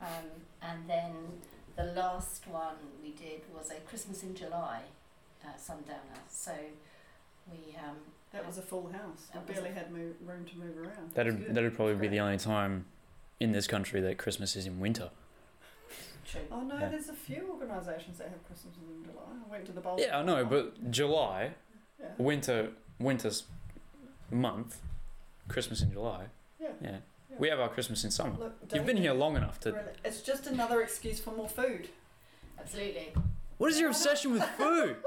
[0.00, 0.24] Um,
[0.62, 1.12] and then
[1.76, 4.83] the last one we did was a Christmas in July
[5.44, 5.98] uh, sundowner.
[6.31, 6.53] So
[7.50, 7.96] we um,
[8.33, 9.29] That was a full house.
[9.35, 11.12] We barely a- had move, room to move around.
[11.14, 12.87] That'd that'd probably be the only time
[13.40, 15.11] in this country that Christmas is in winter.
[16.26, 16.40] true.
[16.53, 16.88] Oh no, Yeah.
[16.90, 19.24] there's a few organisations that have Christmas in July.
[19.46, 19.96] I went to the bowl.
[19.98, 21.53] Yeah, I know, but July,
[21.98, 22.07] yeah.
[22.18, 23.44] winter, winter's
[24.31, 24.79] month,
[25.48, 26.26] Christmas in July.
[26.61, 26.68] Yeah.
[26.83, 26.96] Yeah,
[27.38, 28.37] we have our Christmas in summer.
[28.38, 29.72] Look, You've been here long enough to.
[29.72, 31.88] really, It's just another excuse for more food.
[32.59, 33.12] Absolutely.
[33.61, 34.96] What is your obsession with food?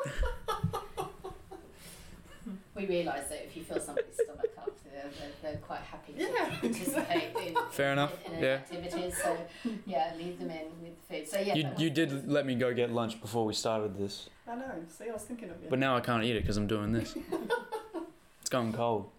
[2.76, 6.20] We realise that if you fill somebody's stomach up, they're, they're, they're quite happy to
[6.24, 8.14] Yeah, participate in, Fair enough.
[8.26, 8.50] in, in Yeah.
[8.56, 9.16] activities.
[9.22, 9.38] So
[9.86, 11.28] yeah, leave them in with the food.
[11.28, 14.28] So yeah, You you was- did let me go get lunch before we started this,
[14.48, 14.72] I know.
[14.90, 15.70] See, I was thinking of you.
[15.70, 17.16] but now I can't eat it because I'm doing this.
[18.42, 19.10] It's going cold.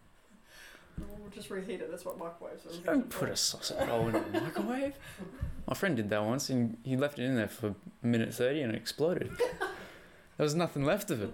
[0.98, 1.90] We'll just reheat it.
[1.90, 2.80] That's what microwaves are.
[2.84, 4.94] Don't put a sausage roll in a microwave.
[5.68, 7.68] My friend did that once, and he left it in there for
[8.02, 9.30] a minute thirty, and it exploded.
[10.36, 11.32] There was nothing left of it.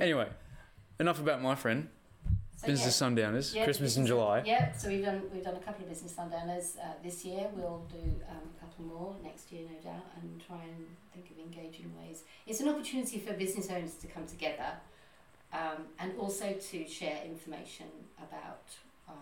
[0.00, 0.26] Anyway,
[0.98, 1.88] enough about my friend.
[2.56, 2.90] so, Business yeah.
[2.90, 3.54] sundowners.
[3.54, 4.42] Yeah, Christmas in July.
[4.44, 7.46] Yeah, so we've done we've done a couple of business sundowners uh, this year.
[7.54, 11.38] We'll do um, a couple more next year, no doubt, and try and think of
[11.38, 12.24] engaging ways.
[12.48, 14.72] It's an opportunity for business owners to come together,
[15.56, 17.86] um, and also to share information
[18.18, 18.62] about
[19.08, 19.12] uh,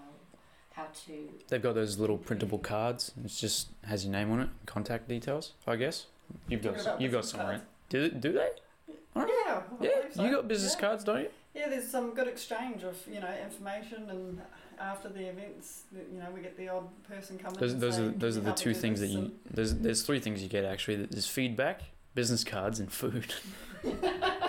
[0.73, 1.29] how to.
[1.49, 3.13] They've got those little printable cards.
[3.25, 5.53] It just has your name on it, contact details.
[5.67, 6.07] I guess
[6.49, 7.61] you've got you've got business some, right?
[7.89, 8.51] Do do they?
[8.89, 8.95] Yeah.
[9.17, 10.25] I Yeah, so.
[10.25, 10.81] you got business yeah.
[10.81, 11.29] cards, don't you?
[11.55, 14.41] Yeah, there's some good exchange of you know information, and
[14.81, 17.61] after the events, you know, we get the odd person coming.
[17.61, 19.19] Those and those are those are the two things that you.
[19.19, 20.97] And- There's there's three things you get actually.
[21.07, 21.83] There's feedback,
[22.15, 23.33] business cards, and food.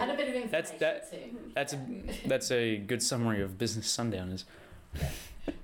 [0.00, 1.52] And a bit of information That's- that- too.
[1.54, 1.78] That's a
[2.28, 4.44] that's a good summary of business sundowners.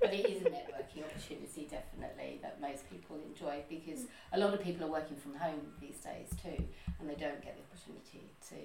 [0.01, 4.61] But it is a networking opportunity, definitely, that most people enjoy because a lot of
[4.61, 6.63] people are working from home these days too,
[6.99, 8.55] and they don't get the opportunity to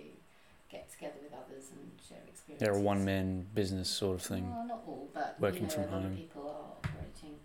[0.71, 2.59] get together with others and share experiences.
[2.67, 4.49] They're a one man business sort of thing.
[4.51, 6.13] Well, not all, but Working you know, from a lot home.
[6.13, 7.37] of people are operating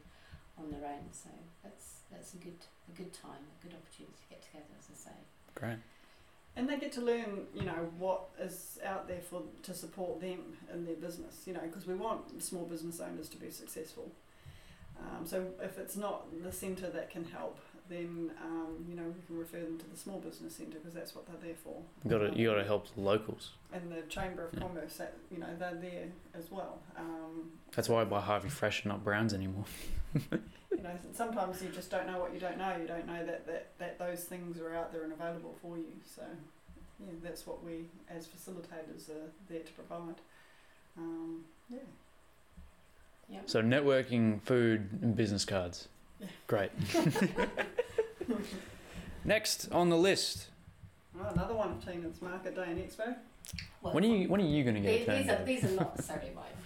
[0.57, 1.29] on their own, so
[1.63, 5.09] that's that's a good a good time, a good opportunity to get together, as I
[5.09, 5.15] say.
[5.55, 5.77] Great.
[6.57, 10.39] And they get to learn, you know, what is out there for to support them
[10.73, 14.09] in their business, you know, because we want small business owners to be successful.
[14.97, 19.21] Um, so if it's not the centre that can help, then um, you know we
[19.27, 21.75] can refer them to the small business centre because that's what they're there for.
[22.03, 23.51] You got to you got to help the locals.
[23.73, 24.61] And the Chamber of Yeah.
[24.61, 26.79] Commerce, that, you know, they're there as well.
[26.97, 29.65] Um, That's why I buy Harvey Fresh and not Browns anymore.
[30.85, 32.75] you know, sometimes you just don't know what you don't know.
[32.79, 35.85] You don't know that, that, that those things are out there and available for you.
[36.15, 36.21] So,
[36.99, 40.15] yeah, that's what we as facilitators are there to provide.
[40.97, 41.79] Um, yeah.
[43.29, 43.39] Yeah.
[43.47, 45.87] So networking, food, and business cards.
[46.19, 46.27] Yeah.
[46.47, 46.71] Great.
[49.25, 50.47] Next on the list.
[51.19, 53.15] Oh, another one of Tina's Market Day and Expo.
[53.81, 55.41] Well, When are you when are you going to These, get these, turned?
[55.41, 56.64] are, these are not necessarily mine, I have to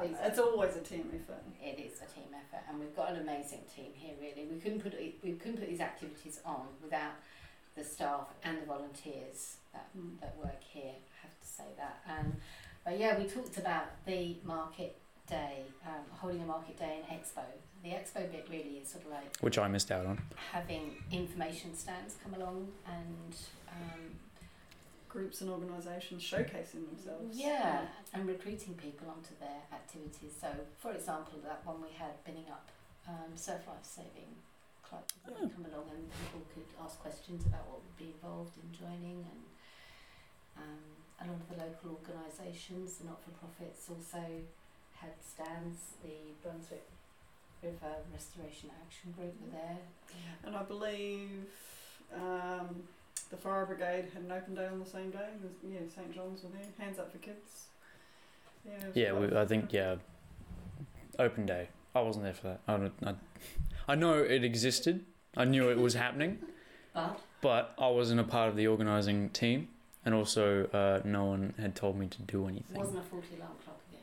[0.00, 0.08] say.
[0.08, 1.42] These are, these are, it's always a team effort.
[1.62, 4.14] it is a team effort, and we've got an amazing team here.
[4.20, 7.12] Really, we couldn't put we couldn't put these activities on without
[7.76, 10.18] the staff and the volunteers that Mm.
[10.20, 10.92] that work here.
[10.96, 12.02] I have to say that.
[12.08, 12.40] And
[12.84, 14.96] but yeah, we talked about the market
[15.28, 17.42] day, um, holding a market day and expo.
[17.84, 20.18] The expo bit really is sort of like Which I missed out on.
[20.52, 23.36] having information stands come along and
[23.70, 24.00] um,
[25.18, 27.34] Groups and organisations showcasing themselves.
[27.36, 27.82] Yeah,
[28.14, 30.30] and recruiting people onto their activities.
[30.40, 30.46] So,
[30.78, 32.70] for example, that one we had Binningup
[33.08, 34.30] um, surf life saving
[34.86, 35.48] club would Oh.
[35.50, 39.42] come along and people could ask questions about what would be involved in joining and
[40.56, 40.86] um,
[41.20, 44.22] a lot of the local organisations, the not for profits also
[45.02, 45.98] had stands.
[46.02, 46.86] The Brunswick
[47.60, 49.78] River Restoration Action Group were there.
[50.46, 51.50] And I believe
[52.14, 52.86] um,
[53.30, 55.28] the Fire Brigade had an open day on the same day.
[55.40, 56.66] There's- Yeah, St John's were there.
[56.78, 57.66] Hands up for kids.
[58.64, 59.96] Yeah, Yeah, we, I think yeah.
[61.18, 61.68] Open day.
[61.94, 62.60] I wasn't there for that.
[62.68, 62.92] I don't.
[63.04, 63.14] I,
[63.88, 65.04] I know it existed.
[65.36, 66.38] I knew it was happening,
[66.94, 69.68] But but I wasn't a part of the organising team,
[70.04, 72.64] and also uh, no one had told me to do anything.
[72.70, 72.78] it anything.
[72.80, 74.02] wasn't a 40 alarm clock again.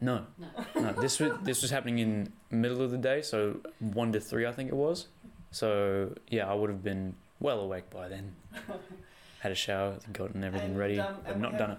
[0.00, 0.26] No,
[0.74, 0.80] No.
[0.92, 1.00] no.
[1.00, 4.52] This was this was happening in middle of the day, so one to three, I
[4.52, 5.06] think it was.
[5.50, 8.34] So yeah, I would have been well awake by then.
[9.40, 11.78] Had a shower, gotten everything And, ready, um, but and not we done it.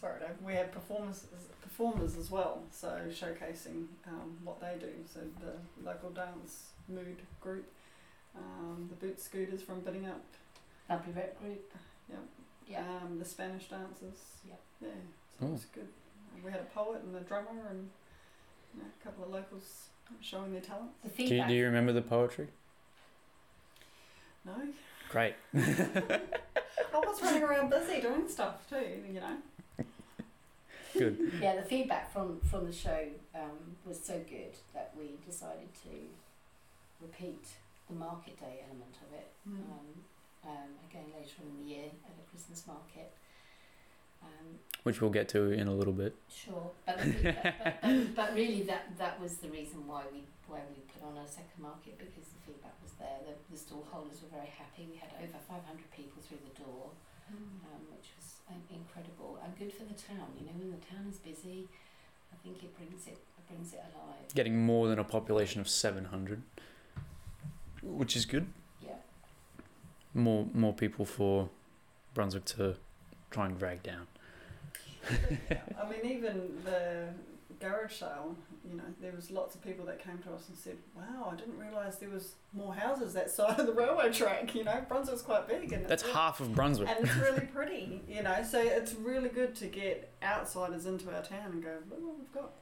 [0.00, 0.30] Sorry, Dave.
[0.44, 1.26] We had performers
[1.62, 4.90] performers as well, so showcasing um, what they do.
[5.12, 5.54] So the
[5.88, 7.66] local dance mood group,
[8.36, 10.20] um, the boot scooters from Binningup,
[10.88, 11.72] Bumpy Rep Group.
[12.10, 12.18] Yep.
[12.68, 12.80] Yeah.
[13.02, 14.18] um, the Spanish dancers.
[14.46, 14.60] Yep.
[14.82, 14.88] Yeah,
[15.40, 15.54] so Oh.
[15.54, 15.88] it's good.
[16.44, 17.88] We had a poet and a drummer and
[18.74, 19.88] you know, a couple of locals
[20.20, 20.94] showing their talents.
[21.16, 22.48] The Do you, do you remember the poetry?
[24.44, 24.52] No,
[25.10, 25.34] Great.
[25.56, 26.20] I
[26.94, 29.02] was running around busy doing stuff too.
[29.12, 29.36] You know.
[30.96, 31.32] Good.
[31.40, 35.90] yeah, the feedback from, from the show um, was so good that we decided to
[37.00, 37.44] repeat
[37.88, 39.62] the market day element of it Mm.
[39.70, 39.88] um,
[40.44, 43.12] um, again later in the year at a Christmas market.
[44.22, 46.14] Um, Which we'll get to in a little bit.
[46.28, 50.24] Sure, but, the, but, but, but, but really that that was the reason why we
[50.46, 53.18] why we put on a second market because the feedback was there.
[53.26, 54.88] The, the stall holders were very happy.
[54.90, 55.60] We had over 500
[55.92, 56.88] people through the door,
[57.28, 60.32] um, which was um, incredible and good for the town.
[60.40, 61.68] You know, when the town is busy,
[62.32, 64.24] I think it brings it it brings it alive.
[64.34, 66.42] Getting more than a population of 700,
[67.82, 68.46] which is good.
[68.84, 68.96] Yeah,
[70.14, 71.48] More more people for
[72.14, 72.76] Brunswick to
[73.30, 74.06] try and drag down.
[75.08, 77.08] I mean, even the
[77.60, 78.36] garage sale,
[78.68, 81.36] you know, there was lots of people that came to us and said, "Wow, I
[81.36, 85.22] didn't realise there was more houses that side of the railway track." You know, Brunswick's
[85.22, 86.88] quite big, and That's half of Brunswick.
[86.88, 88.02] and it's really pretty.
[88.08, 92.00] You know, so it's really good to get outsiders into our town and go, "Look
[92.02, 92.52] what we've got."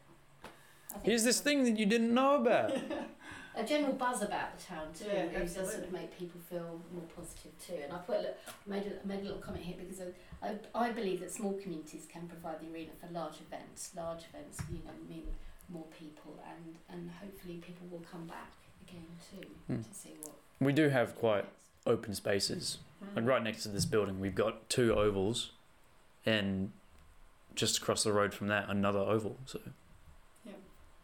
[1.03, 2.73] Here's this thing that you didn't know about.
[3.57, 5.07] a general buzz about the town too.
[5.07, 7.79] Yeah, it does sort of make people feel more positive too.
[7.83, 8.29] And I put a li-
[8.67, 12.07] made a, made a little comment here because I, I, I believe that small communities
[12.13, 13.91] can provide the arena for large events.
[13.97, 15.25] Large events, you know, mean
[15.69, 18.53] more people, and and hopefully people will come back
[18.89, 19.83] again too Hmm.
[19.83, 20.35] to see what.
[20.61, 21.45] We do have quite
[21.87, 22.79] open spaces.
[23.05, 23.17] Mm.
[23.17, 25.51] Like right next to this building, we've got two ovals,
[26.25, 26.73] and
[27.55, 29.37] just across the road from that, another oval.
[29.47, 29.61] So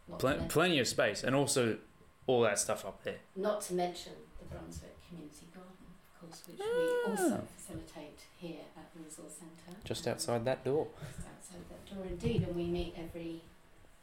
[0.07, 1.79] what pl- plenty of space, and also
[2.27, 3.17] all that stuff up there.
[3.37, 5.73] Not to mention the Brunswick Community Garden,
[6.15, 7.11] of course, which we Ah.
[7.11, 9.77] also facilitate here at the Resource Centre.
[9.85, 10.89] Just outside that door.
[11.17, 13.41] Just outside that door, indeed, and we meet every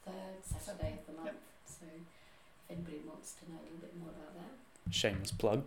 [0.06, 1.26] third Saturday of the month.
[1.28, 1.36] Yep.
[1.66, 5.64] So, if anybody wants to know a little bit more about that, Shameless plug.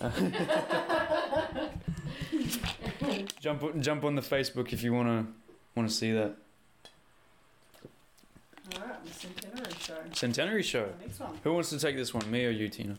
[3.40, 5.26] Jump jump on the Facebook if you wanna
[5.76, 6.36] wanna see that
[8.74, 9.96] All right, the centenary show.
[10.12, 10.88] centenary show.
[11.00, 11.38] Next one.
[11.42, 12.94] Who wants to take this one, me or you, Tina?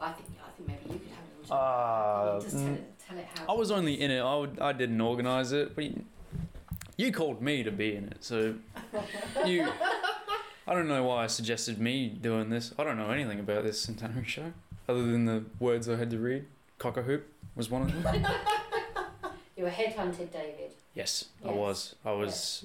[0.00, 1.56] I think I think maybe you could have a little.
[1.56, 2.42] Uh, it.
[2.42, 3.54] just tell mm, it, tell it how.
[3.54, 4.20] I was only in it.
[4.20, 6.04] I would, I didn't organise it, but you,
[6.96, 8.54] you called me to be in it, so
[9.46, 9.68] you.
[10.66, 12.74] I don't know why I suggested me doing this.
[12.78, 14.52] I don't know anything about this centenary show
[14.88, 16.44] other than the words I had to read.
[16.78, 17.26] Cock a hoop
[17.56, 18.26] was one of them.
[19.56, 20.70] You were headhunted, David.
[20.94, 21.96] yes, I was.
[22.04, 22.64] I was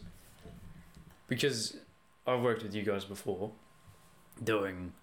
[1.28, 1.76] because
[2.26, 3.52] I've worked with you guys before,
[4.44, 4.94] doing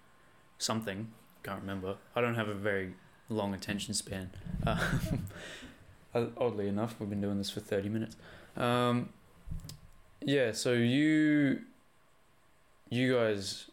[0.57, 1.11] something.
[1.43, 1.97] Can't remember.
[2.15, 2.93] I don't have a very
[3.29, 4.31] long attention span.
[6.13, 8.17] Um, oddly enough, we've been doing this for thirty minutes.
[8.57, 9.13] Um,
[10.21, 11.61] yeah, so you
[12.89, 13.69] you guys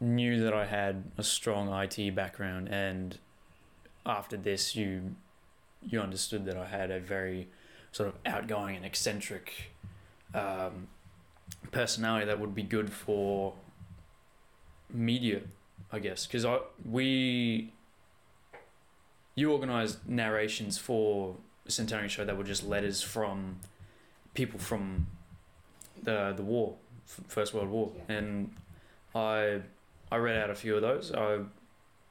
[0.00, 3.18] knew that I had a strong IT background and
[4.06, 5.14] after this you
[5.82, 7.48] you understood that I had a very
[7.92, 9.72] sort of outgoing and eccentric
[10.34, 10.88] um,
[11.70, 13.54] personality that would be good for
[14.92, 15.40] media,
[15.92, 17.72] I guess, because I we
[19.34, 23.56] you organised narrations for the Centenary Show that were just letters from
[24.34, 25.06] people from
[26.02, 26.74] the the war,
[27.28, 28.16] First World War, Yeah.
[28.16, 28.54] and
[29.14, 29.60] I
[30.12, 31.10] I read out a few of those.
[31.12, 31.40] I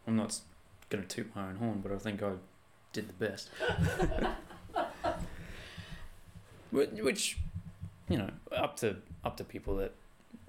[0.06, 0.38] I'm not
[0.90, 2.34] gonna toot my own horn, but I think I
[2.92, 3.50] did the best.
[6.72, 7.38] Which,
[8.10, 9.94] you know, up to up to people that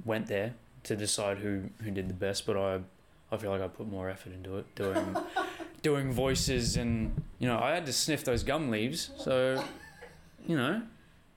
[0.04, 2.46] went there to decide who who did the best.
[2.46, 2.80] But I
[3.32, 5.16] I feel like I put more effort into it, doing
[5.82, 9.62] doing voices and you know I had to sniff those gum leaves, so
[10.46, 10.82] you know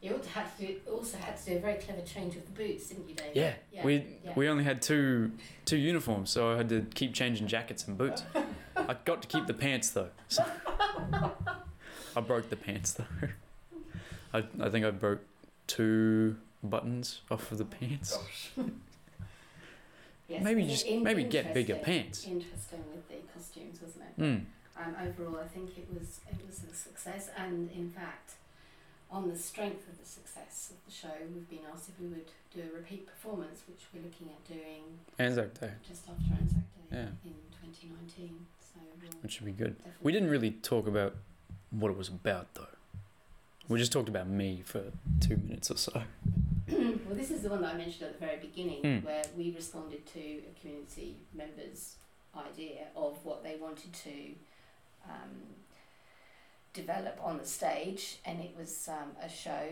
[0.01, 2.51] You also had to do, also had to do a very clever change of the
[2.51, 3.35] boots, didn't you, David?
[3.35, 3.83] yeah, Yeah.
[3.85, 4.33] we yeah.
[4.35, 5.31] we only had two
[5.65, 8.23] two uniforms, so I had to keep changing jackets and boots.
[8.75, 10.09] I got to keep the pants though.
[10.29, 10.45] So
[12.15, 13.05] I broke the pants though.
[14.33, 15.21] I I think I broke
[15.67, 18.17] two buttons off of the pants.
[20.29, 22.25] Yes, maybe just in- maybe get bigger pants.
[22.25, 24.21] Interesting with the costumes, wasn't it?
[24.21, 24.41] Mm.
[24.77, 28.31] Um, overall, I think it was it was a success, and in fact,
[29.09, 32.27] on the strength of the success of the show, we've been asked if we would
[32.53, 34.83] do a repeat performance, which we're looking at doing
[35.17, 37.07] Anzac Day, just after Anzac Day Yeah.
[37.23, 38.45] in 2019.
[38.59, 39.77] So we'll which should be good.
[40.03, 41.15] We didn't really talk about
[41.71, 42.67] what it was about though.
[43.69, 44.91] We just talked about me for
[45.21, 46.03] two minutes or so.
[47.05, 49.03] well, this is the one that I mentioned at the very beginning, Mm.
[49.03, 51.95] where we responded to a community member's
[52.35, 54.33] idea of what they wanted to
[55.05, 55.55] um,
[56.73, 59.69] develop on the stage, and it was um, a show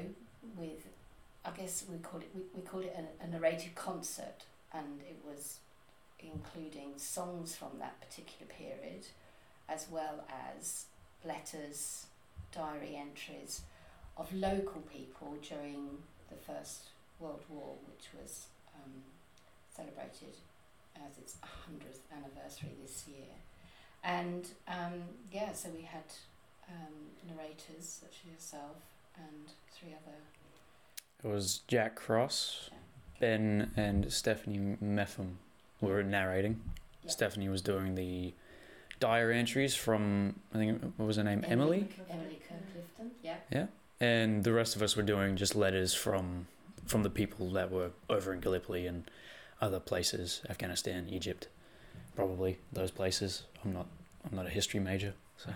[0.58, 0.88] with,
[1.44, 5.20] I guess we called it we, we called it a, a narrated concert, and it
[5.28, 5.58] was
[6.20, 9.06] including songs from that particular period,
[9.70, 10.24] as well
[10.58, 10.86] as
[11.26, 12.06] letters,
[12.52, 13.62] diary entries
[14.18, 15.98] of local people during
[16.30, 18.92] the First World War, which was um,
[19.76, 20.36] celebrated
[20.96, 23.36] as its 100th anniversary this year.
[24.04, 26.04] And um, yeah, so we had
[26.70, 26.94] um,
[27.28, 28.78] narrators such as yourself
[29.18, 30.18] and three other.
[31.24, 32.70] It was Jack Cross,
[33.20, 35.38] Ben, and Stephanie Meffam
[35.82, 36.62] were narrating.
[37.04, 37.12] Yeah.
[37.12, 38.34] Stephanie was doing the
[39.00, 43.12] diary entries from I think what was her name Emily, Emily Kirk Clifton,
[43.52, 43.66] yeah.
[44.00, 46.48] And the rest of us were doing just letters from
[46.86, 49.10] from the people that were over in Gallipoli and
[49.62, 51.48] other places, Afghanistan, Egypt,
[52.16, 53.44] probably those places.
[53.64, 53.88] I'm not
[54.30, 55.52] I'm not a history major, so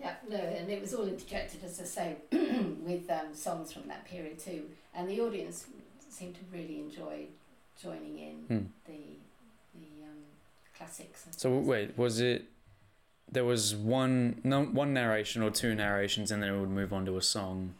[0.00, 2.16] Yeah, no, and it was all interjected, as I say,
[2.84, 4.64] with um, songs from that period too.
[4.94, 5.66] And the audience
[6.10, 7.26] seemed to really enjoy
[7.80, 8.66] joining in Hmm.
[8.86, 9.00] the
[9.74, 10.18] the um,
[10.76, 11.26] classics.
[11.36, 12.44] So wait, was it?
[13.34, 17.04] There was one no one narration or two narrations, and then it would move on
[17.06, 17.74] to a song,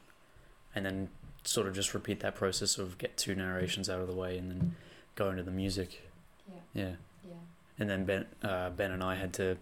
[0.75, 1.09] and then
[1.45, 4.51] sort of just repeat that process of get two narrations out of the way, and
[4.51, 4.77] then
[5.15, 6.03] go into the music.
[6.49, 6.93] Yeah, Yeah,
[7.25, 7.35] yeah.
[7.79, 9.57] and then Ben uh, Ben and I had to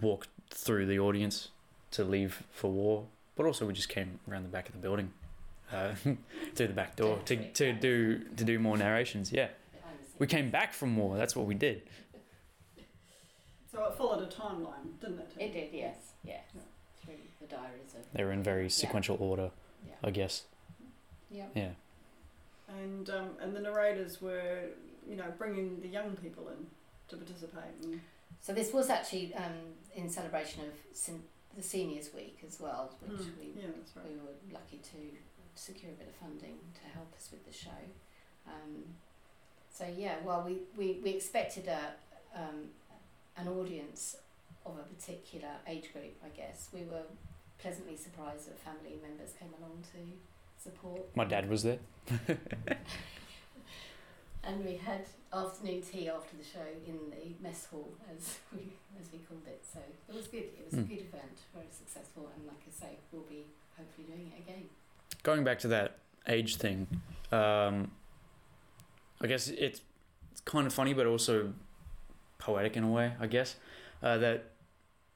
[0.00, 1.48] walk through the audience
[1.90, 5.12] to leave for war, but also we just came around the back of the building,
[5.72, 5.92] uh,
[6.54, 9.32] through the back door to to do to do more narrations.
[9.32, 10.20] Yeah, behind the scenes.
[10.20, 11.16] we came back from war.
[11.16, 11.82] That's what we did.
[13.76, 15.30] So it followed a timeline, didn't it?
[15.38, 16.40] It did, yes, yes.
[16.54, 16.60] Yeah.
[17.04, 18.00] Through the diaries of.
[18.14, 19.50] They were in very sequential order,
[19.86, 19.92] Yeah.
[20.02, 20.44] I guess.
[21.30, 21.44] Yeah.
[21.54, 21.68] Yeah.
[22.68, 24.60] And um, and the narrators were,
[25.06, 26.66] you know, bringing the young people in
[27.08, 27.74] to participate.
[27.82, 28.00] And,
[28.40, 29.58] So this was actually um,
[29.94, 31.22] in celebration of sen-
[31.54, 34.06] the Seniors Week as well, which Mm, we yeah, that's right.
[34.08, 34.98] we were lucky to
[35.54, 37.82] secure a bit of funding to help us with the show.
[38.46, 38.84] Um,
[39.70, 41.92] so yeah, well, we, we, we expected a
[42.34, 42.68] um,
[43.36, 44.16] an audience
[44.64, 46.68] of a particular age group, I guess.
[46.72, 47.02] We were
[47.58, 51.02] pleasantly surprised that family members came along to support.
[51.14, 51.78] My dad was there.
[54.44, 55.00] And we had
[55.32, 58.60] afternoon tea after the show in the mess hall, as we
[59.00, 59.64] as we called it.
[59.72, 60.44] So it was good.
[60.44, 60.88] It was a Mm.
[60.88, 63.44] good event, very successful, and like I say, we'll be
[63.76, 64.68] hopefully doing it again.
[65.24, 66.86] Going back to that age thing,
[67.32, 67.90] um,
[69.20, 69.80] I guess it's
[70.30, 71.52] it's kind of funny, but also
[72.38, 73.12] poetic in a way.
[73.20, 73.56] I guess
[74.02, 74.50] uh, that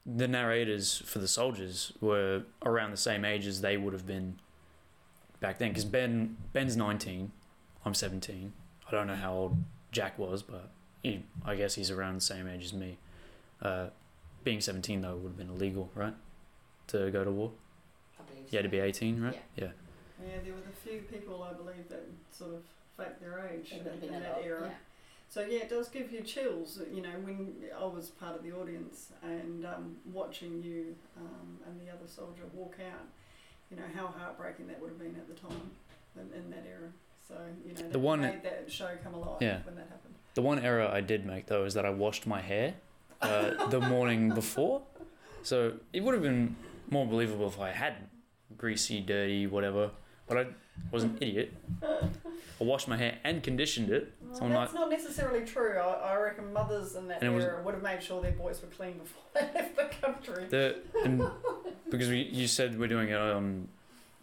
[0.07, 4.39] the narrators for the soldiers were around the same age as they would have been
[5.41, 5.69] back then.
[5.69, 7.33] Because Ben Ben's nineteen,
[7.85, 8.53] I'm seventeen.
[8.89, 9.57] I don't know how old
[9.93, 10.71] Jack was, but
[11.03, 12.99] he, I guess he's around the same age as me.
[13.63, 13.87] Uh,
[14.43, 16.15] being seventeen though would have been illegal, right?
[16.89, 17.53] To go to war,
[18.19, 19.41] I believe you had to be eighteen, right?
[19.57, 19.65] Yeah.
[19.65, 19.71] yeah.
[20.23, 22.63] Yeah, there were the few people I believe that sort of
[22.97, 24.67] faked their age in, would have been in that era.
[24.67, 24.75] yeah.
[25.31, 26.81] So yeah, it does give you chills.
[26.93, 31.81] You know, when I was part of the audience and um, watching you um, and
[31.81, 33.07] the other soldier walk out,
[33.71, 35.71] you know how heartbreaking that would have been at the time
[36.17, 36.89] in, in that era.
[37.29, 39.61] So you know, that The one- made that show come alive Yeah.
[39.65, 40.15] when that happened.
[40.35, 42.75] The one error I did make though is that I washed my hair
[43.23, 44.83] uh, the morning before,
[45.45, 46.57] so it would have been
[46.91, 48.09] more believable if I hadn't
[48.59, 49.93] greasy, dirty, whatever.
[50.27, 50.47] But I
[50.91, 51.53] was an idiot.
[51.85, 54.13] I washed my hair and conditioned it.
[54.31, 55.77] Well, So I'm that's not necessarily true.
[55.77, 58.33] I, I reckon mothers in that And it was- era would have made sure their
[58.33, 60.45] boys were clean before they left the country.
[60.49, 61.23] The and
[61.91, 63.69] because we you said we're doing it um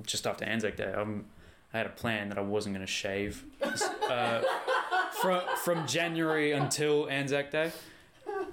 [0.06, 0.92] just after Anzac Day.
[0.94, 1.26] Um,
[1.74, 4.42] I had a plan that I wasn't going to shave uh,
[5.22, 7.72] from from January until Anzac Day,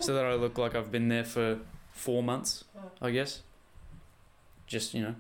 [0.01, 1.59] so that I look like I've been there for
[1.93, 2.65] four months.
[3.01, 3.43] I guess.
[4.67, 5.15] Just you know,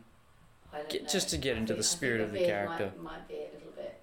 [0.88, 1.08] Get- know.
[1.08, 2.92] just to get I into think- the think spirit of the beard character.
[2.96, 4.00] Might, might be a little bit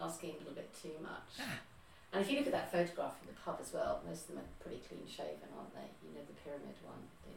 [0.00, 1.46] asking a little bit too much.
[2.16, 4.38] And if you look at that photograph in the pub as well, most of them
[4.38, 5.82] are pretty clean shaven, aren't they?
[6.02, 6.96] You know, the pyramid one,
[7.26, 7.32] the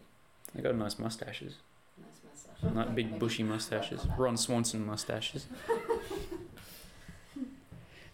[0.56, 1.56] they got nice mustaches,
[1.98, 2.74] nice mustaches.
[2.78, 4.08] like big bushy mustaches.
[4.18, 5.48] Ron Swanson mustaches.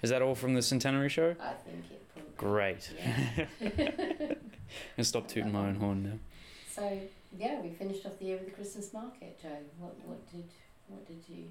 [0.02, 1.36] Is that all from the centenary show?
[1.40, 2.34] I think it probably.
[2.36, 2.92] Great.
[3.62, 4.34] Yeah.
[4.98, 6.18] And stop tooting my own horn now.
[6.74, 7.00] so
[7.38, 9.60] yeah, we finished off the year with the Christmas market, Joe.
[9.78, 10.46] What what did
[10.88, 11.50] what did you?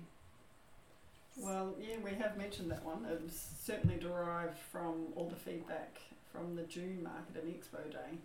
[1.36, 3.04] Well, yeah, we have mentioned that one.
[3.10, 5.98] It was certainly derived from all the feedback
[6.32, 8.18] from the June market and Expo Day.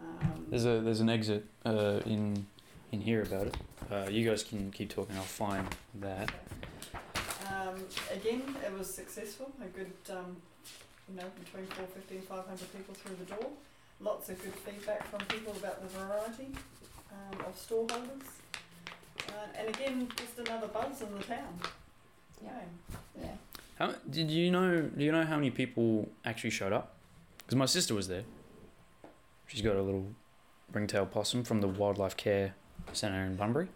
[0.00, 2.46] Um, There's a there's an exit uh, in
[2.92, 3.56] in here about it.
[3.90, 5.16] Uh, you guys can keep talking.
[5.16, 5.66] I'll find
[6.00, 6.30] that.
[7.50, 7.76] um,
[8.12, 9.50] again, it was successful.
[9.62, 10.36] A good, um,
[11.08, 13.50] you know, between 450 and 500 people through the door.
[14.00, 16.48] Lots of good feedback from people about the variety
[17.10, 18.28] um, of store holders.
[19.28, 21.58] Uh, and again, just another buzz in the town.
[22.42, 22.50] Yeah.
[22.88, 23.22] Yeah.
[23.22, 23.30] Yeah.
[23.78, 24.82] How did you know?
[24.82, 26.94] Do you know how many people actually showed up?
[27.38, 28.24] Because my sister was there.
[29.46, 30.06] She's got a little
[30.72, 32.54] ringtail possum from the Wildlife Care
[32.92, 33.68] Centre in Bunbury.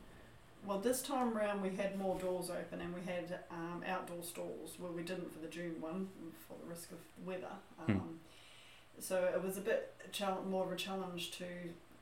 [0.66, 4.74] Well, this time round we had more doors open and we had um, outdoor stalls
[4.78, 6.08] where we didn't for the June one
[6.46, 7.54] for the risk of weather.
[7.86, 7.92] Hmm.
[7.92, 8.20] Um,
[8.98, 9.94] So it was a bit
[10.48, 11.46] more of a challenge to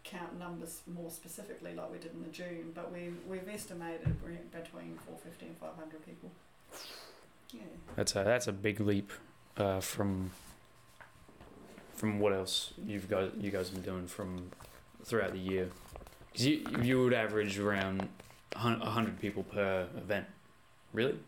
[0.03, 4.05] count numbers more specifically like we did in the June, but we, we've estimated
[4.51, 6.31] between 450 and 500 people.
[7.53, 7.61] Yeah.
[7.97, 9.13] That's a that's a big leap
[9.57, 10.31] uh, from
[11.95, 14.51] from what else you've got you guys have been doing from
[15.05, 15.69] throughout the year.
[16.33, 18.09] Because you you would average around
[18.55, 20.27] hundred people per event,
[20.93, 21.19] really.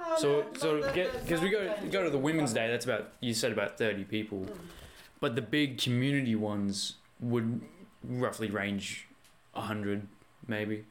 [0.00, 2.68] Oh, so no, so get because we go market go to the Women's Day.
[2.70, 4.56] That's about you said about thirty people, Mm.
[5.20, 7.60] but the big community ones would
[8.04, 9.06] roughly range
[9.54, 10.06] a hundred
[10.46, 10.84] maybe.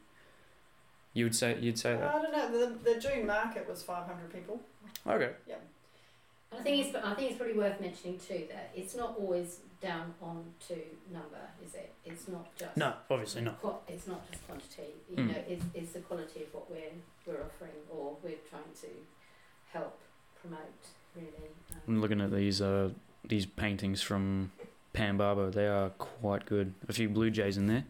[1.14, 2.14] You would say you'd say that.
[2.14, 2.50] I don't know.
[2.84, 4.60] The, the June market was 500 people.
[5.06, 5.30] Okay.
[5.48, 9.58] And I think it's I think it's probably worth mentioning too that it's not always
[9.80, 10.74] down on to
[11.12, 11.92] number, is it?
[12.04, 13.60] It's not just No, obviously not.
[13.60, 14.92] Qua- it's not just quantity.
[15.10, 15.28] You Mm.
[15.28, 16.92] know, it's, it's the quality of what we're
[17.26, 18.88] we're offering or we're trying to
[19.72, 19.98] help
[20.40, 20.60] promote.
[21.16, 21.50] Really.
[21.88, 22.90] I'm Um, looking at these uh
[23.24, 24.52] these paintings from
[24.92, 25.50] Pam Barber.
[25.50, 26.74] They are quite good.
[26.88, 27.84] A few blue jays in there.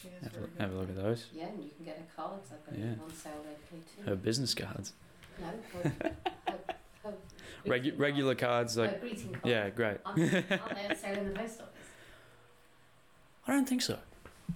[0.00, 1.26] She is Have very a, have a look at those.
[1.32, 2.92] yeah, and you can get a card 'cause I've got Yeah.
[3.02, 4.02] on sale locally too.
[4.08, 4.92] Her business cards.
[5.40, 5.46] no,
[5.82, 6.14] her, her,
[7.04, 7.14] her
[7.66, 9.46] Regu- regular cards like Her greeting card.
[9.46, 9.98] yeah, great.
[10.06, 11.72] Aren't, aren't they on sale in the post office?
[13.46, 13.98] I don't think so.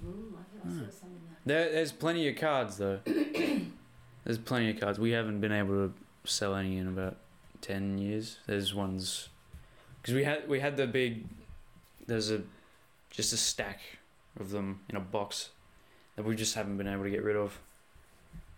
[0.05, 1.11] Mm, I think I saw some
[1.45, 1.65] there.
[1.65, 3.01] There, there's plenty of cards though.
[4.25, 4.99] there's plenty of cards.
[4.99, 5.93] We haven't been able to
[6.25, 7.17] sell any in about
[7.61, 8.39] ten years.
[8.47, 9.29] There's ones
[10.01, 11.25] because we had we had the big.
[12.07, 12.43] There's a
[13.11, 13.81] just a stack
[14.39, 15.51] of them in a box
[16.17, 17.59] that we just haven't been able to get rid of.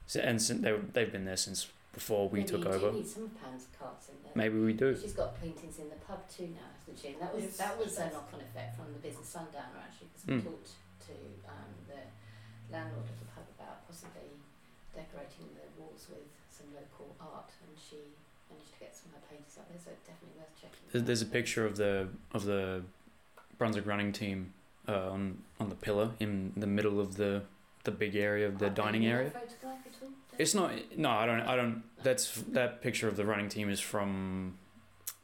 [0.07, 2.91] So, and since they they've been there since before we Maybe took you over.
[2.91, 4.33] Do need some of Pam's cards in there.
[4.35, 4.97] Maybe we do.
[4.99, 7.14] She's got paintings in the pub too now, hasn't she?
[7.14, 8.12] And that was Yes, that was she a does.
[8.12, 10.45] knock-on effect from the business sundowner actually, because we Mm.
[10.45, 10.70] talked
[11.07, 11.14] to
[11.47, 12.03] um, the
[12.75, 14.35] landlord of the pub about possibly
[14.95, 17.99] decorating the walls with some local art, and she
[18.51, 19.79] managed to get some of her paintings up there.
[19.79, 20.83] So it's definitely worth checking.
[20.93, 22.83] There's, there's a picture of the of the
[23.57, 24.53] Brunswick running team
[24.89, 27.43] uh, on on the pillar in the middle of the
[27.85, 29.30] the big area of the dining area.
[29.30, 30.09] photograph at all?
[30.39, 30.72] It's not.
[30.97, 31.41] No, I don't.
[31.43, 31.82] I don't.
[32.03, 34.59] That's that picture of the running team is from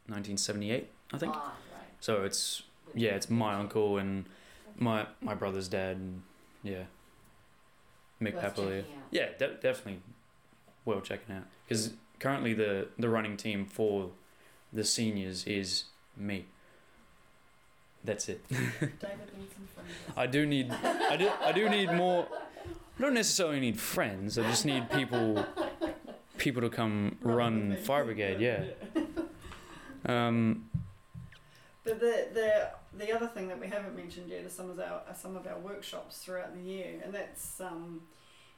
[0.07, 1.35] 1978, I think.
[1.35, 1.83] Ah, right.
[2.01, 2.63] So it's
[2.95, 4.27] yeah, it's my uncle and
[4.77, 6.23] my my brother's dad, and
[6.63, 6.85] yeah,
[8.21, 8.85] Mick Papalier.
[9.11, 10.01] Yeah, de- definitely
[10.85, 14.11] well checking out because currently the the running team for
[14.73, 15.85] the seniors is
[16.17, 16.47] me.
[18.05, 18.47] That's it.
[18.51, 18.61] David
[19.39, 19.91] needs some friends.
[20.17, 22.27] I do need I do I do need more.
[22.99, 24.39] I don't necessarily need friends.
[24.39, 25.45] I just need people
[26.39, 27.85] people to come run with me.
[27.85, 28.41] fire brigade.
[28.41, 28.65] Yeah.
[30.07, 30.69] Um,
[31.85, 35.03] But the the the other thing that we haven't mentioned yet is some of our
[35.09, 38.03] are some of our workshops throughout the year, and that's um,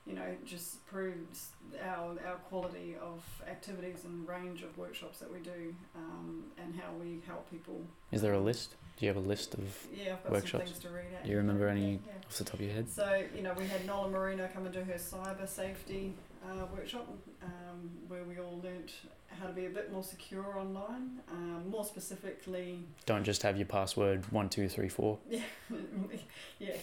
[0.07, 1.51] you know just proves
[1.85, 6.91] our our quality of activities and range of workshops that we do, um, and how
[7.01, 7.81] we help people.
[8.11, 8.75] is there a list?
[8.99, 10.51] Do you have a list of Yeah, I've got Workshops.
[10.51, 11.25] some things to read out.
[11.25, 11.99] Do you remember any Yeah.
[12.27, 12.89] off the top of your head?
[12.91, 16.15] So, you know, we had Nola Marino come and do her cyber safety
[16.47, 17.09] uh, workshop
[17.43, 18.93] um, where we all learnt
[19.41, 21.21] how to be a bit more secure online.
[21.31, 25.19] Um, more specifically, Don't just have your password one two three four.
[25.29, 25.41] Yeah,
[26.59, 26.79] yes,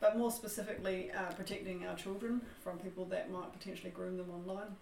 [0.00, 4.74] but more specifically, uh, protecting our children from people that might potentially groom them online.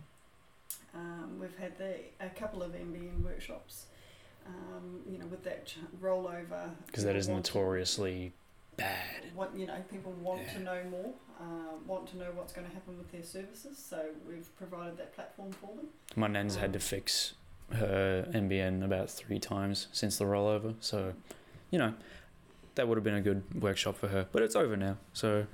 [0.95, 3.87] Um, we've had the, a couple of NBN workshops,
[4.47, 6.71] um, you know, with that ch- rollover.
[6.87, 8.33] because that is notoriously
[8.77, 9.25] bad.
[9.35, 12.73] what you know people want to know more uh, want to know what's going to
[12.73, 16.79] happen with their services so we've provided that platform for them My nan's had to
[16.79, 17.35] Um, fix
[17.73, 21.13] her NBN about three times since the rollover, so
[21.73, 21.93] you know
[22.79, 24.27] that would have been a good workshop for her.
[24.31, 25.47] But it's over now, so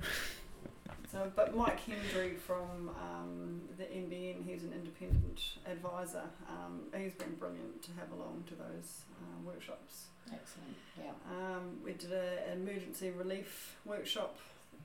[1.11, 7.33] so but mike hendry from um, the nbn he's an independent advisor um, he's been
[7.35, 10.75] brilliant to have along to those uh, workshops Excellent.
[11.01, 11.11] Yeah.
[11.31, 14.35] um, we did a, an emergency relief workshop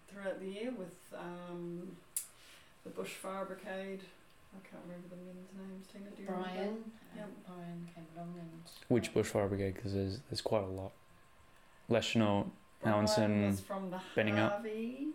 [0.09, 1.97] throughout the year with um,
[2.85, 4.03] the bushfire brigade
[4.55, 6.85] i can't remember the men's names tina do you remember Brian.
[7.17, 7.25] Yep.
[7.25, 8.63] Um, Brian came along and.
[8.87, 9.75] which bushfire brigade?
[9.75, 10.93] Because there's there's quite a lot.
[11.91, 12.47] Leschenault,
[12.85, 14.51] Allanson, Brian was from the Binningup.
[14.51, 15.09] Harvey,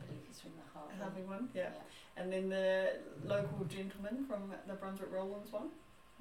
[0.00, 0.94] I believe he's from the Harvey.
[1.00, 1.68] Harvey one, yeah.
[2.16, 2.92] And then the
[3.26, 5.68] local gentleman from the Brunswick Roelands one,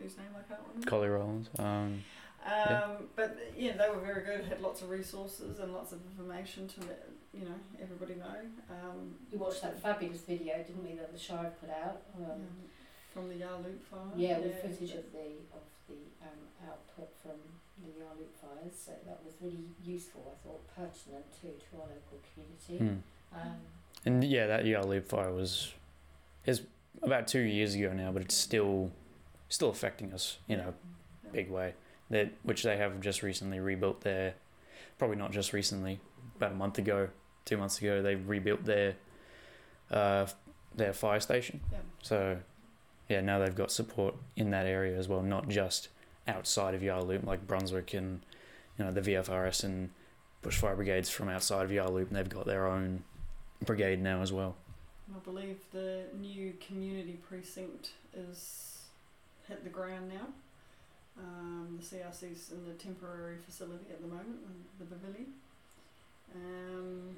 [0.01, 0.89] whose name I can't remember.
[0.89, 1.47] Collie Roelands.
[1.59, 2.03] Um,
[2.45, 4.43] Um, but yeah, they were very good.
[4.45, 8.41] Had lots of resources and lots of information to let you know everybody know.
[8.69, 12.01] Um, We watched that fabulous video, didn't we, that the Shire put out?
[12.17, 12.41] Um,
[13.13, 14.01] from the Yarloop fire.
[14.17, 17.37] yeah, with footage of the of the um, output from
[17.81, 18.73] the Yarloop fires.
[18.85, 20.31] So that was really useful.
[20.33, 22.77] I thought pertinent too to our local community.
[23.33, 23.37] hmm.
[23.39, 23.57] Um,
[24.05, 25.73] And yeah, that Yarloop fire was
[26.45, 26.61] is
[27.01, 28.91] about two years ago now, but it's still
[29.49, 30.73] still affecting us in a
[31.31, 31.73] big way.
[32.09, 34.35] That which they have just recently rebuilt their,
[34.97, 35.99] probably not just recently,
[36.35, 37.09] about a month ago,
[37.45, 38.95] two months ago, they rebuilt their,
[39.89, 40.25] uh,
[40.75, 41.59] their fire station.
[41.71, 41.77] Yeah.
[42.01, 42.37] So,
[43.09, 45.89] yeah, now they've got support in that area as well, not just
[46.27, 48.21] outside of Yarloop like Brunswick and,
[48.77, 49.89] you know, the VFRS and
[50.43, 53.03] bushfire brigades from outside of Yarloop, and they've got their own
[53.65, 54.55] brigade now as well.
[55.13, 58.79] I believe the new community precinct is
[59.47, 60.27] hit the ground now.
[61.17, 64.39] Um, the CRC's in the temporary facility at the moment,
[64.79, 65.27] the pavilion.
[66.35, 67.15] Um,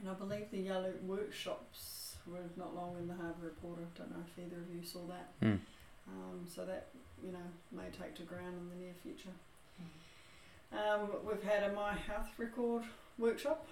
[0.00, 3.82] and I believe the yellow workshops were not long in the Harvey Reporter.
[3.96, 5.30] Don't know if either of you saw that.
[5.40, 5.56] Hmm.
[6.08, 6.88] Um, so that
[7.24, 7.38] you know
[7.72, 9.30] may take to ground in the near future.
[9.80, 10.76] mm.
[11.02, 12.82] Um, we've had a My Health Record
[13.18, 13.66] workshop.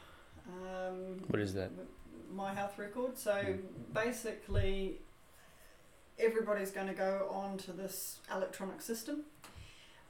[0.49, 1.70] Um, What is that?
[2.32, 3.18] My Health Record.
[3.18, 3.62] So Mm.
[3.92, 5.01] basically,
[6.18, 9.24] everybody's going to go on to this electronic system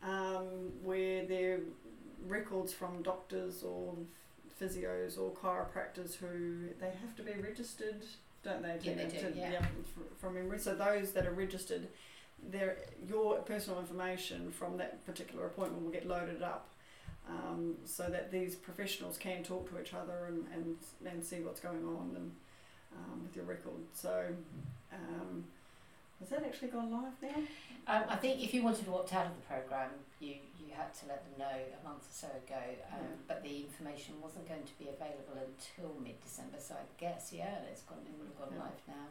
[0.03, 1.61] um, where their
[2.26, 3.95] records from doctors or
[4.61, 8.05] physios or chiropractors who they have to be registered,
[8.43, 8.78] don't they?
[8.82, 9.61] Yeah, they to- do, yeah.
[9.61, 10.59] f- from memory.
[10.59, 11.89] So those that are registered,
[12.51, 12.77] their
[13.09, 16.69] your personal information from that particular appointment will get loaded up.
[17.27, 20.77] Um, so that these professionals can talk to each other and, and,
[21.11, 22.33] and see what's going on and
[22.95, 23.81] um, with your record.
[23.95, 24.27] So,
[24.93, 25.45] um,
[26.21, 27.41] has that actually gone live now?
[27.89, 30.93] Um, I think if you wanted to opt out of the programme, you, you had
[31.01, 32.61] to let them know a month or so ago,
[32.93, 33.17] um, Yeah.
[33.27, 37.65] but the information wasn't going to be available until mid December, so I guess, yeah,
[37.73, 38.65] it's gone, it would have gone Yeah.
[38.69, 39.09] live now.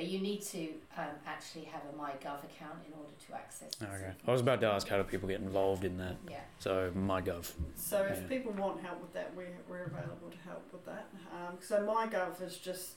[0.00, 3.70] But you need to um, actually have a MyGov account in order to access.
[3.82, 4.12] Okay.
[4.26, 6.16] I was about to ask how do people get involved in that.
[6.26, 6.40] Yeah.
[6.58, 7.52] So MyGov.
[7.74, 8.26] So if Yeah.
[8.26, 11.08] people want help with that, we're, we're available to help with that.
[11.30, 12.92] Um, so MyGov is just,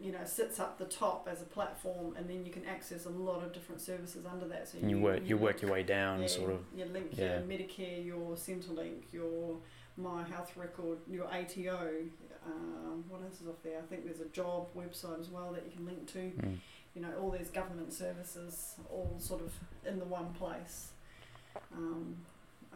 [0.00, 3.10] you know, sits up the top as a platform, and then you can access a
[3.10, 4.66] lot of different services under that.
[4.66, 6.64] So And you work you work your way down, yeah, sort of.
[6.74, 7.40] You link yeah.
[7.40, 9.58] your Medicare, your Centrelink, your
[10.02, 11.90] My Health Record, your ATO.
[12.46, 13.78] Um, what else is off there?
[13.78, 16.18] I think there's a job website as well that you can link to.
[16.18, 16.58] Mm.
[16.94, 19.52] you know, all these government services all sort of
[19.86, 20.88] in the one place
[21.76, 22.16] um,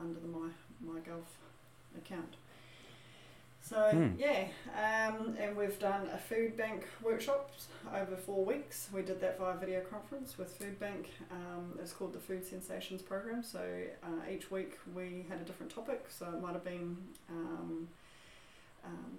[0.00, 0.48] under the My
[0.84, 1.22] MyGov
[1.96, 2.34] account.
[3.66, 4.16] So Hmm.
[4.18, 8.90] yeah, um, and we've done a food bank workshops over four weeks.
[8.92, 11.08] We did that via video conference with Food Bank.
[11.30, 13.42] Um, it's called the Food Sensations Program.
[13.42, 13.60] So
[14.02, 16.04] uh, each week we had a different topic.
[16.10, 16.98] So it might have been
[17.30, 17.88] um,
[18.84, 19.12] um,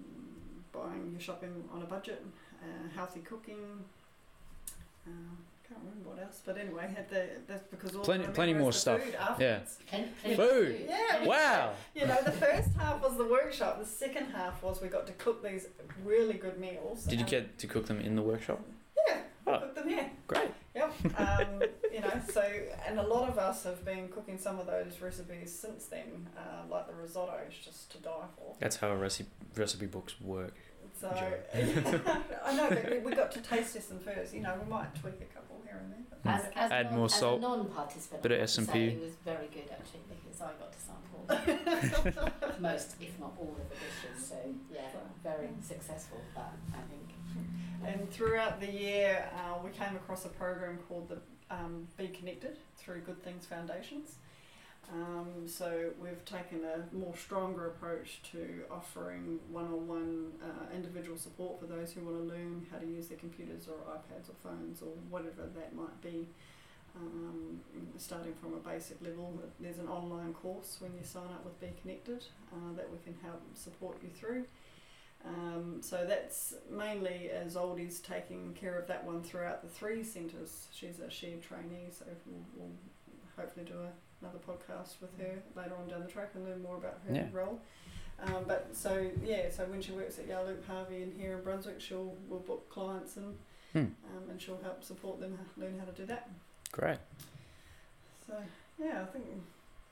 [0.70, 2.24] buying your shopping on a budget,
[2.62, 3.84] uh, healthy cooking.
[5.08, 5.38] Um,
[5.68, 8.78] can't remember what else, but anyway, had the that's because all Plenty- plenty more the
[8.78, 9.00] stuff.
[9.02, 9.28] Food Yeah.
[9.30, 9.78] afterwards.
[9.88, 10.86] Plen- plenty of Food.
[10.88, 11.24] Yeah.
[11.24, 11.72] Wow.
[11.94, 13.78] You know, the first half was the workshop.
[13.80, 15.68] The second half was we got to cook these
[16.04, 17.04] really good meals.
[17.04, 18.60] Did you get to cook them in the workshop?
[19.08, 19.58] Yeah, Oh.
[19.60, 20.10] cooked them here.
[20.26, 20.50] Great.
[20.74, 20.92] Yep.
[21.18, 21.62] Um,
[21.92, 22.42] you know, so
[22.86, 26.62] and a lot of us have been cooking some of those recipes since then, uh,
[26.70, 28.54] like the risotto is just to die for.
[28.60, 30.54] That's how recipe recipe books work.
[31.00, 31.08] So
[31.54, 34.32] I know, but we- we got to taste them first.
[34.34, 36.34] You know, we might tweak a couple here and there.
[36.34, 38.72] As, as Add non, more as salt, a non-participant, bit I of have to S&P.
[38.72, 43.56] say It was very good actually because I got to sample most, if not all,
[43.60, 44.26] of the dishes.
[44.28, 44.36] So
[44.72, 44.80] yeah,
[45.22, 46.20] very successful.
[46.34, 47.02] That I think.
[47.84, 51.18] And throughout the year, uh, we came across a program called the
[51.54, 54.16] um, Be Connected through Good Things Foundations.
[54.92, 61.66] Um, so we've taken a more stronger approach to offering one-on-one uh, individual support for
[61.66, 64.92] those who want to learn how to use their computers or iPads or phones or
[65.10, 66.28] whatever that might be.
[66.94, 67.60] Um,
[67.98, 71.68] starting from a basic level, there's an online course when you sign up with Be
[71.82, 74.44] Connected uh, that we can help support you through.
[75.24, 80.68] Um, so that's mainly as Oldie's taking care of that one throughout the three centres.
[80.72, 82.76] She's a shared trainee, so we'll, we'll
[83.36, 83.90] hopefully do a,
[84.20, 87.28] another podcast with her later on down the track and learn more about her Yeah.
[87.32, 87.60] role.
[88.18, 91.80] Um, but so yeah, so when she works at Yarloop Harvey and here in Brunswick,
[91.80, 93.36] she'll will book clients and
[93.72, 93.78] Hmm.
[93.78, 96.30] um, and she'll help support them h- learn how to do that.
[96.72, 96.98] Great.
[98.26, 98.34] So
[98.78, 99.24] yeah, I think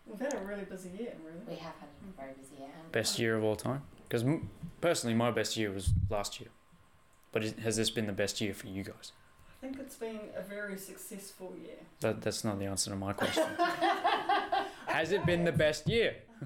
[0.07, 1.41] we've had a really busy year, really.
[1.47, 2.71] We have had a very busy year.
[2.93, 3.83] Best year of all time?
[4.05, 4.49] Because m-
[4.81, 6.49] personally, my best year was last year.
[7.33, 9.13] But is, has this been the best year for you guys?
[9.65, 11.79] I think it's been a very successful year.
[12.01, 13.45] That, that's not the answer to my question.
[14.87, 16.17] has it been the best year?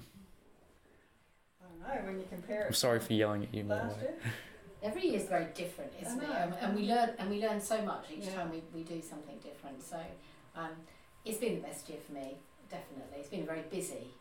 [1.84, 2.66] I don't know when you compare it.
[2.68, 4.02] I'm sorry for yelling at you, by the last way.
[4.02, 4.14] year.
[4.84, 6.28] Every year is very different, isn't it?
[6.28, 6.32] know.
[6.32, 8.34] And, and we learn and we learn so much each Yeah.
[8.34, 9.82] time we, we do something different.
[9.82, 9.98] So
[10.54, 10.70] um,
[11.24, 12.36] it's been the best year for me,
[12.70, 13.18] definitely.
[13.18, 14.12] It's been a very busy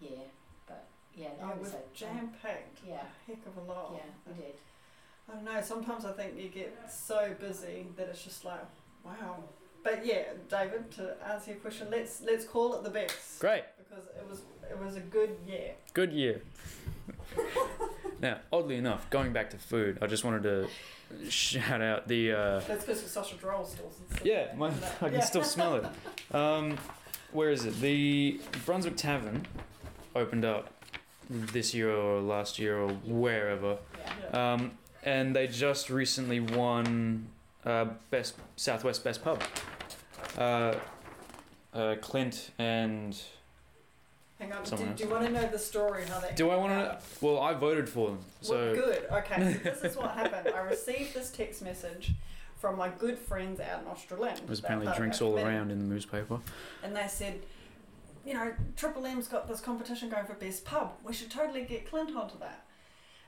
[0.00, 0.20] year,
[0.68, 0.86] but
[1.16, 2.78] yeah, Oh, no, it was so jam packed.
[2.86, 3.00] Yeah.
[3.02, 3.94] A heck of a lot.
[3.96, 4.54] yeah, we did.
[5.30, 5.60] I don't know.
[5.62, 8.60] Sometimes I think you get so busy that it's just like,
[9.04, 9.44] wow.
[9.82, 13.64] But yeah, David, to answer your question, let's let's call it the best Great.
[13.78, 15.72] because it was it was a good year.
[15.92, 16.40] Good year.
[18.20, 22.32] now, oddly enough, going back to food, I just wanted to shout out the.
[22.32, 23.90] Uh, That's because the sausage roll still.
[24.22, 24.68] yeah, my?
[24.68, 24.72] I
[25.08, 25.20] can Yeah.
[25.20, 26.34] still smell it.
[26.34, 26.78] Um,
[27.32, 27.78] where is it?
[27.80, 29.46] The Brunswick Tavern
[30.14, 30.70] opened up
[31.28, 33.78] this year or last year or wherever.
[34.32, 34.52] Yeah.
[34.54, 37.28] Um, and they just recently won
[37.64, 39.42] uh, best Southwest Best Pub.
[40.38, 40.74] Uh,
[41.72, 43.16] uh, Clint and
[44.38, 44.62] Hang on.
[44.64, 46.36] Do, someone do you want to know the story how that?
[46.36, 47.00] do I want about?
[47.00, 47.24] to?
[47.24, 49.06] Well, I voted for them, Well, so good.
[49.12, 50.54] Okay, so this is what happened.
[50.54, 52.12] I received this text message
[52.60, 54.38] from my good friends out in Australind.
[54.38, 55.56] it was that apparently part of drinks our all committee.
[55.56, 56.40] around in the newspaper.
[56.82, 57.40] and they said,
[58.26, 60.94] you know, Triple M's got this competition going for best pub.
[61.04, 62.64] We should totally get Clint onto that.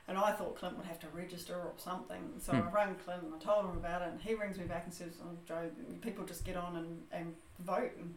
[0.09, 2.33] And I thought Clint would have to register or something.
[2.39, 2.67] So Hmm.
[2.67, 4.07] I rang Clint and I told him about it.
[4.09, 5.69] And he rings me back and says, "Oh, Joe,
[6.01, 8.15] people just get on and, and vote, and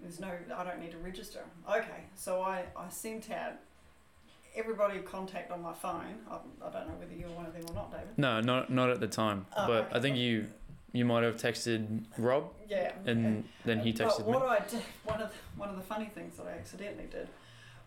[0.00, 3.54] there's no, I don't need to register." Okay, so I I sent out
[4.54, 6.14] everybody contact on my phone.
[6.30, 8.16] I, I don't know whether you're one of them or not, David.
[8.16, 9.96] No, not not at the time, Oh, but okay.
[9.96, 10.46] I think you
[10.92, 12.92] you might have texted Rob, Yeah.
[13.04, 14.32] and then he But texted me.
[14.32, 17.28] what I did, one of the, one of the funny things that I accidentally did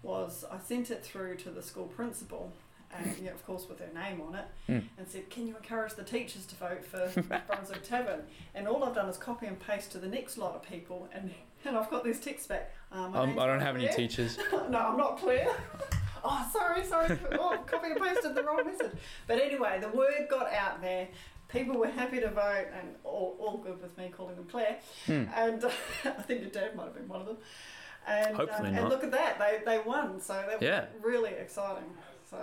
[0.03, 2.51] was I sent it through to the school principal,
[2.97, 4.83] and yeah, of course with her name on it, Mm.
[4.97, 7.09] and said, "Can you encourage the teachers to vote for
[7.47, 8.23] Brunswick Tavern?"
[8.55, 11.33] And all I've done is copy and paste to the next lot of people, and
[11.65, 12.71] and I've got these texts back.
[12.91, 14.37] Um, Um, I don't have any teachers.
[14.51, 15.47] no, I'm not clear.
[16.23, 17.17] oh, sorry, sorry.
[17.33, 18.93] Oh, copy and pasted the wrong message.
[19.27, 21.07] But anyway, the word got out there.
[21.49, 24.77] People were happy to vote, and all, all good with me calling them Claire.
[25.07, 25.25] Hmm.
[25.35, 25.65] And
[26.05, 27.37] I think your dad might have been one of them.
[28.07, 28.81] And, Hopefully um, not.
[28.83, 30.21] and look at that, they, they won.
[30.21, 30.81] So that Yeah.
[30.93, 31.89] was really exciting.
[32.29, 32.37] So.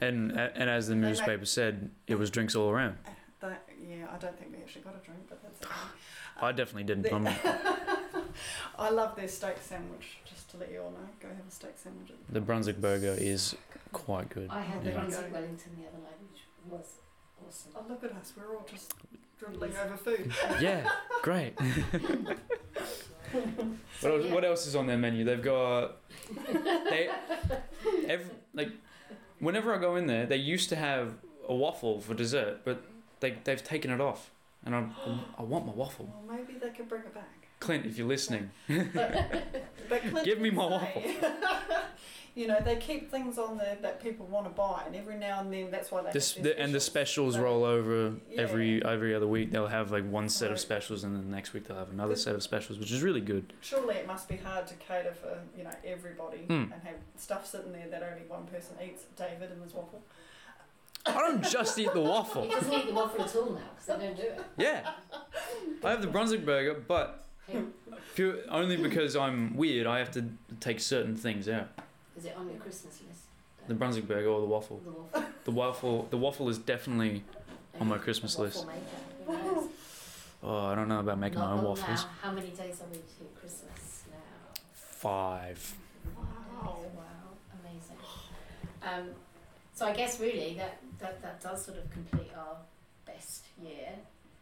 [0.00, 2.96] And and as the They newspaper said, it was drinks all around.
[3.40, 5.74] That, yeah, I don't think we actually got a drink, but that's okay.
[6.40, 7.12] I definitely didn't.
[7.12, 7.34] Um, the-
[8.78, 10.18] I'm, love their steak sandwich.
[10.24, 12.10] Just to let you all know, go have a steak sandwich.
[12.10, 13.54] At the Brunswick burger is
[13.92, 14.48] quite good.
[14.50, 14.96] I had the Yeah.
[14.98, 16.86] Brunswick Wellington the other night, which was
[17.46, 17.72] awesome.
[17.76, 18.32] Oh, look at us.
[18.36, 18.94] We're all just
[19.38, 20.32] dribbling over food.
[20.60, 20.88] Yeah,
[21.22, 21.54] great.
[24.00, 25.24] what, else, what else is on their menu?
[25.24, 25.96] They've got
[26.52, 27.08] they
[28.06, 28.70] every, like
[29.42, 31.14] whenever I go in there, they used to have
[31.48, 32.82] a waffle for dessert, but
[33.20, 34.30] they they've taken it off,
[34.64, 34.86] and I
[35.38, 36.08] I want my waffle.
[36.26, 37.28] Well, maybe they could bring it back.
[37.60, 41.16] Clint, if you're listening, But Clint Give me my say-
[42.34, 45.40] you know, they keep things on there that people want to buy, and every now
[45.40, 46.10] and then that's why they.
[46.12, 48.40] this have their the, and the specials So, roll over Yeah.
[48.40, 49.50] every every other week.
[49.50, 52.16] They'll have like one set of specials, and then the next week they'll have another
[52.16, 53.52] set of specials, which is really good.
[53.60, 56.52] Surely it must be hard to cater for you know everybody Hmm.
[56.72, 59.02] and have stuff sitting there that only one person eats.
[59.16, 60.02] David and his waffle.
[61.04, 62.44] I don't just eat the waffle.
[62.44, 64.40] He doesn't eat the waffle at all now because they don't do it.
[64.56, 64.90] Yeah,
[65.84, 67.58] I have the Brunswick burger, but Hey,
[68.14, 70.24] pure, only because I'm weird, I have to
[70.60, 71.68] take certain things out.
[72.16, 73.22] Is it on your Christmas list?
[73.68, 74.80] The Brunswick burger or the waffle.
[74.84, 75.32] The waffle.
[75.44, 77.24] The waffle, the waffle is definitely.
[77.80, 78.66] On my Christmas list.
[78.66, 79.62] Maker.
[80.42, 82.04] Oh, I don't know about making Not my own long waffles.
[82.04, 82.10] Now.
[82.20, 84.60] How many days are we to Christmas now?
[84.74, 85.74] Five.
[86.16, 86.78] Wow.
[86.94, 87.02] Wow,
[87.60, 87.96] amazing.
[88.82, 89.14] Um,
[89.74, 92.56] so I guess really that, that, that does sort of complete our
[93.06, 93.90] best year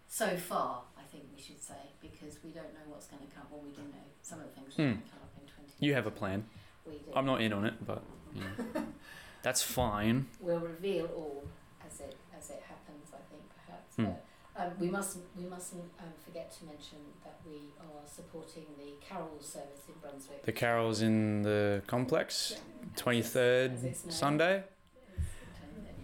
[0.09, 3.45] so far, I think we should say, because we don't know what's going to come.
[3.51, 5.47] Well, we do know some of the things that are going to come up in
[5.47, 5.87] 20.
[5.87, 6.45] You have a plan.
[6.91, 7.12] We do.
[7.14, 8.03] I'm not in on it, but
[8.34, 8.82] you know,
[9.43, 10.26] that's fine.
[10.41, 11.45] We'll reveal all
[11.86, 13.09] as it as it happens.
[13.12, 13.97] I think perhaps.
[13.97, 14.05] Hmm.
[14.05, 14.24] But,
[14.57, 19.38] um, we mustn't we mustn't um, forget to mention that we are supporting the carol
[19.41, 20.45] service in Brunswick.
[20.45, 22.57] The carols in the complex,
[22.97, 24.12] 23rd it's known.
[24.12, 24.64] Sunday.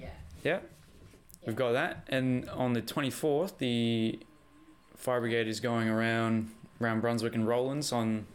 [0.00, 0.08] Yeah.
[0.42, 0.58] Yeah.
[1.44, 4.18] We've got that, and on the 24th, the
[4.96, 8.26] fire brigade is going around around Brunswick and Roelands on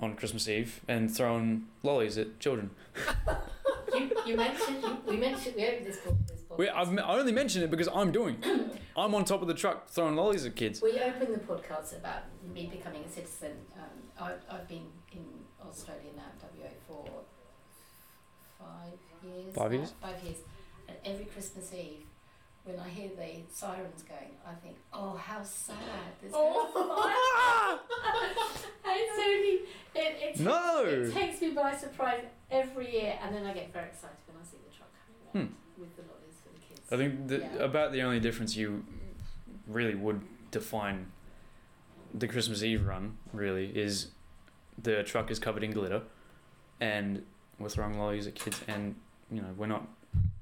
[0.00, 2.70] on Christmas Eve and throwing lollies at children.
[3.94, 6.16] You, you mentioned you, we mentioned we opened this book.
[6.26, 6.58] This podcast.
[6.58, 8.78] We, I've, I only mention it because I'm doing it.
[8.96, 10.82] I'm on top of the truck throwing lollies at kids.
[10.82, 12.22] We opened the podcast about
[12.52, 13.52] me becoming a citizen.
[13.76, 15.24] Um, I, I've been in
[15.66, 17.04] Australia now, WA, for
[18.58, 19.54] five years.
[19.54, 19.92] Five years?
[20.00, 20.36] Five years.
[20.88, 22.05] And every Christmas Eve,
[22.66, 25.76] when I hear the sirens going, I think, oh, how sad.
[26.20, 27.80] There's Oh.
[28.84, 29.62] it's only, it,
[29.94, 30.84] it, takes, No.
[30.84, 34.44] it takes me by surprise every year, and then I get very excited when I
[34.44, 34.90] see the truck
[35.32, 35.80] coming around hmm.
[35.80, 36.92] with the lollies for the kids.
[36.92, 37.64] I think the, Yeah.
[37.64, 38.84] about the only difference you
[39.68, 41.12] really would define
[42.12, 44.08] the Christmas Eve run really is
[44.82, 46.02] the truck is covered in glitter,
[46.80, 47.24] and
[47.60, 48.96] we're throwing lollies at kids, and
[49.30, 49.86] you know we're not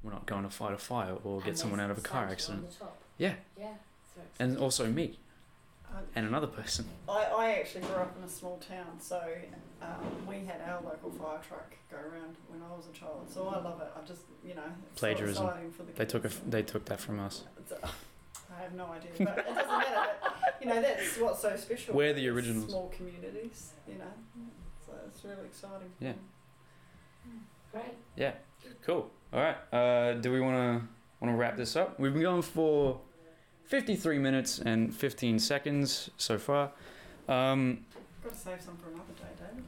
[0.04, 2.26] we're not going to fight a fire or And get someone out of a car
[2.28, 2.64] accident.
[2.64, 2.96] On the top.
[3.18, 3.72] Yeah, Yeah.
[4.38, 5.18] And also me
[5.92, 6.84] Um, and another person.
[7.08, 9.20] I, I actually grew up in a small town, so
[9.82, 13.26] um, we had our local fire truck go around when I was a child.
[13.32, 13.88] So I love it.
[13.96, 15.46] I just, you know, it's so Plagiarism.
[15.46, 17.44] exciting for the They took a, they took that from us.
[17.58, 17.78] It's a-
[18.56, 20.10] I have no idea, but it doesn't matter.
[20.22, 21.94] But, you know, that's what's so special.
[21.94, 22.70] We're the It's originals.
[22.70, 24.14] Small communities, you know,
[24.86, 25.90] so it's really exciting.
[26.00, 26.12] Yeah.
[27.72, 27.94] Great.
[28.16, 28.32] Yeah.
[28.82, 29.10] Cool.
[29.34, 29.56] All right.
[29.72, 30.88] Uh, do we want to
[31.20, 31.98] want to wrap this up?
[31.98, 33.00] We've been going for
[33.64, 36.70] 53 minutes and 15 seconds so far.
[37.28, 37.84] Um,
[38.22, 39.64] Got to save some for another day, David.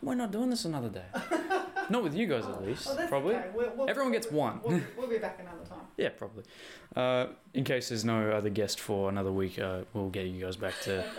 [0.00, 1.04] we're not doing this another day.
[1.90, 2.86] not with you guys at least.
[2.88, 3.34] Oh, that's probably.
[3.34, 3.48] okay.
[3.54, 4.60] We'll, we'll, Everyone gets one.
[4.62, 5.80] We'll, we'll be back another time.
[5.96, 6.44] Yeah, probably.
[6.94, 10.56] Uh, in case there's no other guest for another week, uh, we'll get you guys
[10.56, 11.04] back to.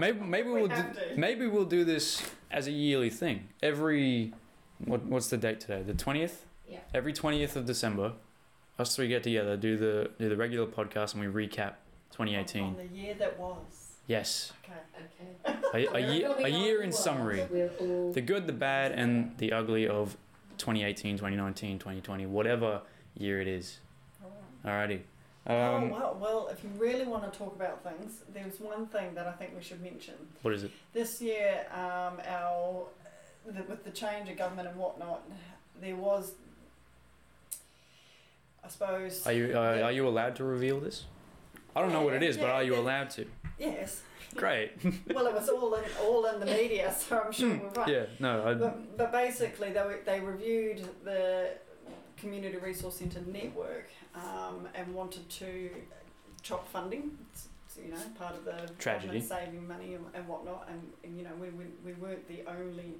[0.00, 1.16] Maybe maybe We we'll do, to.
[1.16, 2.20] maybe we'll do this
[2.50, 3.46] as a yearly thing.
[3.62, 4.32] Every
[4.86, 5.82] what what's the date today?
[5.82, 6.46] The twentieth.
[6.68, 6.78] Yeah.
[6.92, 8.12] Every twentieth of December,
[8.78, 11.74] us three get together, do the do the regular podcast, and we recap
[12.12, 12.62] 2018.
[12.64, 13.56] On the year that was.
[14.06, 15.54] Yes, Okay.
[15.72, 15.86] Okay.
[15.86, 17.46] a, a year a year in summary.
[17.50, 20.16] We're all The good, the bad, and the ugly of
[20.58, 22.82] 2018, 2019, 2020, whatever
[23.16, 23.78] year it is.
[24.22, 24.30] All
[24.72, 24.88] right.
[24.90, 25.00] Alrighty.
[25.46, 29.14] oh, Um, well, well, if you really want to talk about things, there's one thing
[29.14, 30.14] that I think we should mention.
[30.42, 30.70] what is it?
[30.92, 32.86] This year, um, our
[33.46, 35.22] the, with the change of government and whatnot,
[35.80, 36.32] there was,
[38.64, 41.04] I suppose, Are you uh, are you allowed to reveal this?
[41.76, 42.80] I don't know what it is, but are you yeah.
[42.80, 43.26] allowed to?
[43.58, 44.02] yes.
[44.36, 44.72] Great.
[45.14, 47.88] Well, it was all in all in the media, so I'm sure we're right.
[47.88, 48.04] yeah.
[48.18, 48.56] No.
[48.58, 51.50] But, but basically, they, were, they reviewed the
[52.16, 55.70] Community Resource Centre network um, and wanted to
[56.42, 57.12] chop funding.
[57.76, 59.20] You know, part of the Tragedy.
[59.20, 60.68] saving money and, and whatnot.
[60.70, 62.94] And, and, you know, we, we, we weren't the only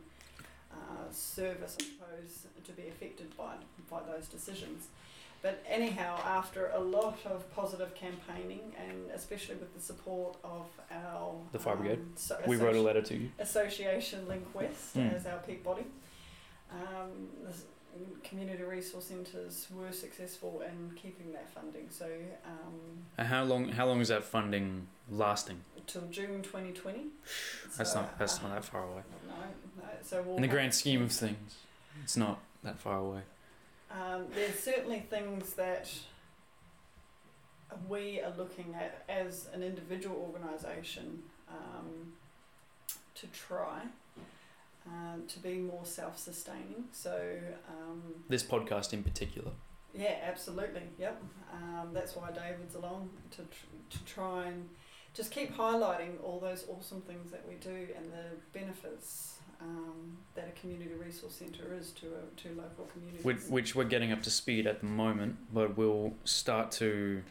[0.75, 3.55] uh, service, I suppose, to be affected by,
[3.91, 4.89] by those decisions.
[5.43, 11.35] But anyhow, after a lot of positive campaigning, and especially with the support of our
[11.53, 11.99] The Fire Brigade.
[11.99, 13.31] um, so- we wrote a letter to you.
[13.39, 15.15] Association Link West Mm.
[15.15, 15.85] as our peak body.
[16.71, 17.29] Um,
[18.23, 21.87] community resource centres were successful in keeping that funding.
[21.91, 22.07] So
[22.47, 23.69] um, how long?
[23.69, 25.61] How long is that funding lasting?
[25.87, 27.07] till June 2020.
[27.77, 28.19] That's So, not.
[28.19, 29.03] That's uh, not that far away.
[29.29, 29.35] No,
[29.83, 29.89] no.
[30.03, 31.57] So we'll In the grand scheme of things,
[32.03, 33.21] it's not that far away.
[33.91, 35.91] Um, there's certainly things that
[37.89, 42.13] we are looking at as an individual organisation um,
[43.17, 43.83] to try
[44.87, 46.85] um, to be more self-sustaining.
[46.93, 47.19] So
[47.69, 49.51] um, This podcast in particular.
[49.95, 50.83] yeah, absolutely.
[50.99, 51.23] Yep.
[51.53, 54.69] Um, that's why David's along to tr- to try and
[55.15, 60.49] just keep highlighting all those awesome things that we do and the benefits um, that
[60.55, 63.25] a community resource centre is to a, to local communities.
[63.25, 67.23] which, which we're getting up to speed at the moment, but we'll start to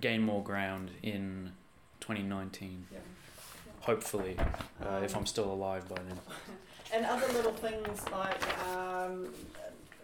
[0.00, 1.52] gain more ground in
[2.00, 2.98] 2019, yeah.
[3.84, 4.36] Hopefully,
[4.82, 6.18] uh, if I'm still alive by then.
[6.92, 9.26] And other little things like um,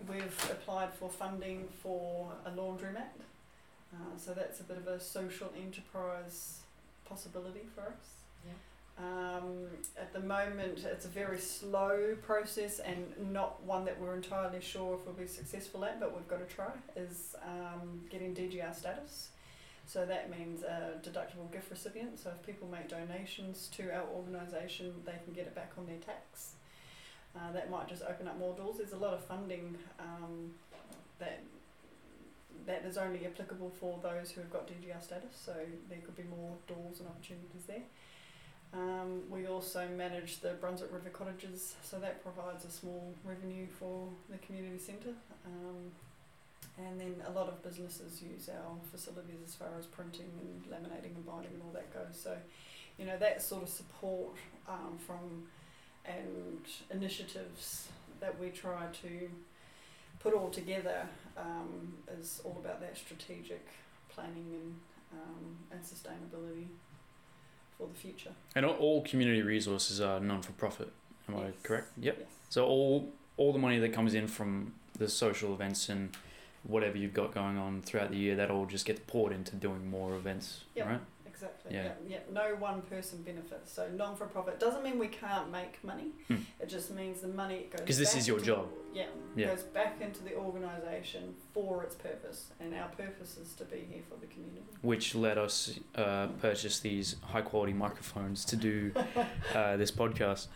[0.09, 3.15] we've applied for funding for a laundromat.
[3.95, 6.61] Uh, so that's a bit of a social enterprise
[7.09, 8.15] possibility for us.
[8.45, 9.07] Yeah.
[9.07, 14.61] Um, at the moment, it's a very slow process and not one that we're entirely
[14.61, 18.75] sure if we'll be successful at, but we've got to try, is um, getting DGR
[18.75, 19.29] status.
[19.93, 22.21] So that means a deductible gift recipient.
[22.21, 25.99] So if people make donations to our organisation, they can get it back on their
[25.99, 26.53] tax.
[27.35, 28.77] Uh, that might just open up more doors.
[28.79, 30.53] There's a lot of funding um,
[31.19, 31.43] that
[32.67, 35.35] that is only applicable for those who have got DGR status.
[35.35, 35.55] So
[35.89, 37.83] there could be more doors and opportunities there.
[38.73, 44.07] Um, we also manage the Brunswick River Cottages, so that provides a small revenue for
[44.31, 45.15] the community centre.
[45.45, 45.91] Um,
[46.79, 51.15] and then a lot of businesses use our facilities as far as printing and laminating
[51.15, 52.19] and binding and all that goes.
[52.19, 52.37] So,
[52.99, 54.37] you know, that sort of support
[54.69, 55.45] um, from
[56.05, 56.61] and
[56.91, 57.89] initiatives
[58.21, 59.29] that we try to
[60.19, 61.07] put all together
[61.37, 63.67] um, is all about that strategic
[64.09, 64.75] planning and
[65.13, 66.67] um, and sustainability
[67.77, 68.31] for the future.
[68.55, 70.93] And all, community resources are non for profit.
[71.29, 71.89] Am I correct?
[71.99, 72.17] Yep.
[72.21, 72.29] Yes.
[72.49, 76.11] So all all the money that comes in from the social events and
[76.65, 79.89] whatever you've got going on throughout the year, that all just gets poured into doing
[79.91, 80.87] more events, Yep.
[80.87, 81.01] right?
[81.27, 81.75] Exactly.
[81.75, 81.85] Yeah.
[81.85, 81.93] Yeah.
[82.07, 82.19] yeah.
[82.31, 83.73] No one person benefits.
[83.73, 86.09] So non for profit doesn't mean we can't make money.
[86.29, 86.37] Hmm.
[86.61, 87.87] It just means the money goes.
[87.87, 88.69] 'Cause this is your job.
[88.93, 89.07] Yeah.
[89.35, 89.47] Yeah.
[89.47, 94.03] Goes back into the organisation for its purpose, and our purpose is to be here
[94.07, 94.65] for the community.
[94.83, 98.93] Which let us uh, purchase these high quality microphones to do
[99.55, 100.49] uh, this podcast.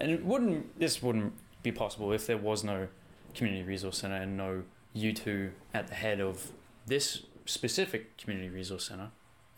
[0.00, 2.88] And it wouldn't this wouldn't be possible if there was no
[3.34, 4.64] community resource center and no
[4.96, 6.52] you two at the head of
[6.86, 9.10] this specific community resource center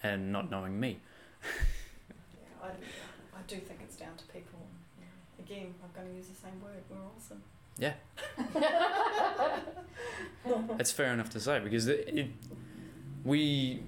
[0.03, 0.99] and not knowing me.
[1.43, 4.59] Yeah, I, I do think it's down to people.
[5.39, 6.82] Again, I'm going to use the same word.
[6.91, 7.43] We're awesome.
[7.78, 7.95] Yeah.
[10.76, 12.26] That's fair enough to say because it, it,
[13.24, 13.80] we,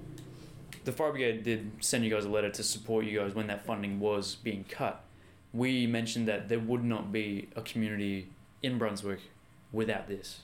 [0.85, 3.67] the Fire Brigade did send you guys a letter to support you guys when that
[3.67, 5.05] funding was being cut.
[5.53, 8.29] We mentioned that there would not be a community
[8.63, 9.21] in Brunswick
[9.73, 10.43] without this.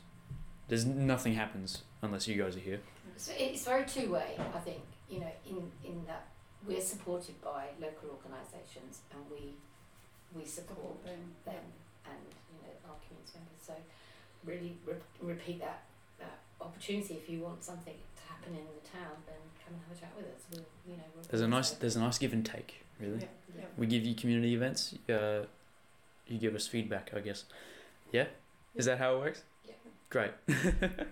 [0.68, 2.80] There's nothing happens unless you guys are here.
[3.16, 6.26] So it's very two way, I think, you know, in, in that
[6.66, 9.54] we're supported by local organisations and we
[10.34, 11.34] we support Them.
[11.44, 11.64] them
[12.04, 12.18] and
[12.50, 13.62] you know our community members.
[13.64, 13.72] So
[14.44, 15.82] really re- repeat that,
[16.18, 17.14] that opportunity.
[17.14, 20.12] If you want something to happen in the town, then come and have a chat
[20.16, 20.42] with us.
[20.50, 23.20] We'll, you know, we'll There's a nice there's a nice give and take, really.
[23.20, 23.26] Yeah.
[23.56, 23.64] Yeah.
[23.78, 24.94] We give you community events.
[25.08, 25.46] Uh,
[26.26, 27.44] you give us feedback, I guess.
[28.12, 28.26] Yeah,
[28.74, 29.42] is that how it works?
[30.16, 30.28] Yeah.
[30.48, 30.96] Great.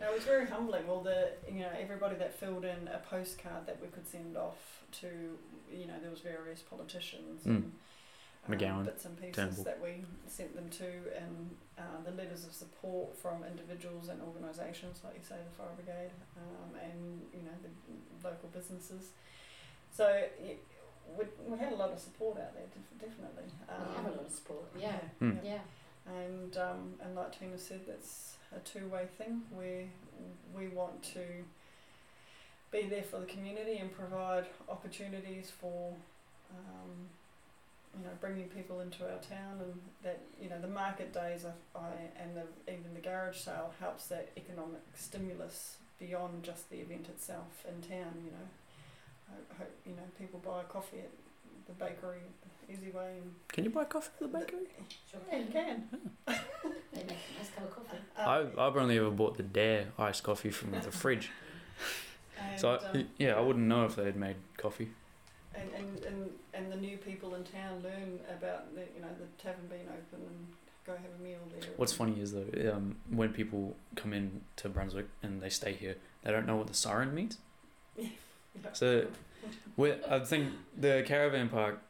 [0.00, 0.82] No, it was very humbling.
[0.86, 4.82] All the you know everybody that filled in a postcard that we could send off
[5.00, 5.06] to
[5.72, 7.46] you know there was various politicians Mm.
[7.46, 7.64] and
[8.46, 9.64] um, McGowan, bits and pieces Turnbull.
[9.64, 10.84] that we sent them to,
[11.16, 15.72] and uh, the letters of support from individuals and organisations like you say the fire
[15.74, 19.08] brigade um, and you know the local businesses.
[19.90, 20.04] So
[20.38, 20.56] y
[21.16, 23.48] we, we had a lot of support out there, def- definitely.
[23.70, 24.64] Um, we have a lot of support.
[24.78, 25.00] Yeah.
[25.22, 25.38] Mm.
[25.42, 25.60] Yeah.
[26.06, 29.42] And um, and like Tina said, that's a two way thing.
[29.56, 29.88] We
[30.54, 31.20] we want to
[32.70, 35.92] be there for the community and provide opportunities for
[36.50, 36.90] um,
[37.96, 41.78] you know bringing people into our town and that you know the market days I,
[41.78, 41.88] I
[42.20, 47.64] and the, even the garage sale helps that economic stimulus beyond just the event itself
[47.68, 48.12] in town.
[48.24, 48.48] You know,
[49.30, 51.10] I hope you know people buy coffee at
[51.66, 52.18] the bakery,
[52.70, 54.66] Easy Way, and Can you buy coffee at the bakery?
[55.10, 55.20] Sure.
[55.30, 55.84] yeah, you can.
[56.26, 56.32] They
[57.02, 57.96] make a nice cup of coffee.
[58.16, 61.30] Um, I've, I've only ever bought the Dare iced coffee from the fridge.
[62.40, 64.90] and, So, I, um, yeah, I wouldn't know if they had made coffee.
[65.54, 69.26] and, and, and, and the new people in town learn about the you know the
[69.42, 70.46] tavern being open and
[70.86, 71.70] go have a meal there.
[71.76, 75.96] What's funny is though, um, when people come in to Brunswick and they stay here,
[76.22, 77.38] they don't know what the siren means.
[77.96, 78.68] Yeah.
[78.72, 79.06] So,
[79.76, 81.80] we I think the caravan park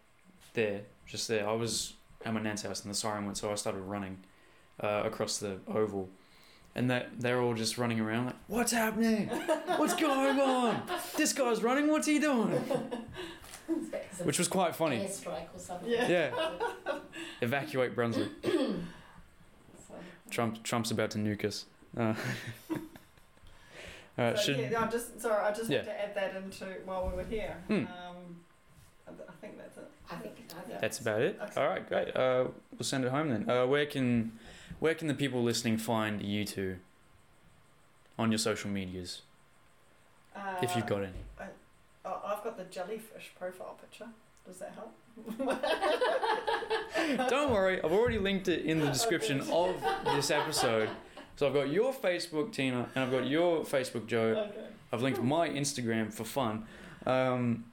[0.55, 1.95] there, just there, I was
[2.25, 4.19] at my nan's house and the siren went, so I started running
[4.81, 6.09] uh, across the oval.
[6.77, 9.29] And they, they're all just running around like, what's happening?
[9.77, 10.83] What's going on?
[11.17, 12.51] This guy's running, what's he doing?
[14.25, 14.99] Which was quite funny.
[14.99, 15.91] Airstrike or something.
[15.91, 16.09] Yeah.
[16.09, 16.99] Yeah.
[17.41, 18.31] Evacuate Brunswick.
[20.31, 21.67] Trump Trump's about to nuke us.
[21.97, 22.15] Uh,
[24.19, 25.79] uh, so, should yeah, I just sorry, I just Yeah.
[25.79, 27.57] had to add that into while we were here.
[27.69, 27.75] Hmm.
[27.75, 27.87] Um,
[29.07, 29.91] I, th- I think that's it.
[30.11, 31.39] I think, I think that's about it.
[31.43, 31.61] Okay.
[31.61, 32.15] All right, great.
[32.17, 33.49] Uh, we'll send it home then.
[33.51, 34.33] Uh, where can
[34.81, 36.77] where can the people listening find you two
[38.19, 39.23] on your social medias
[40.37, 41.13] Uh, if you've got any?
[42.07, 44.07] Oh, I've got the jellyfish profile picture.
[44.47, 44.93] Does that help?
[47.31, 50.91] Don't worry, I've already linked it in the description of this episode.
[51.37, 54.49] So I've got your Facebook, Tina, and I've got your Facebook, Joe.
[54.51, 54.67] Okay.
[54.93, 56.65] I've linked my Instagram for fun.
[57.07, 57.65] Um,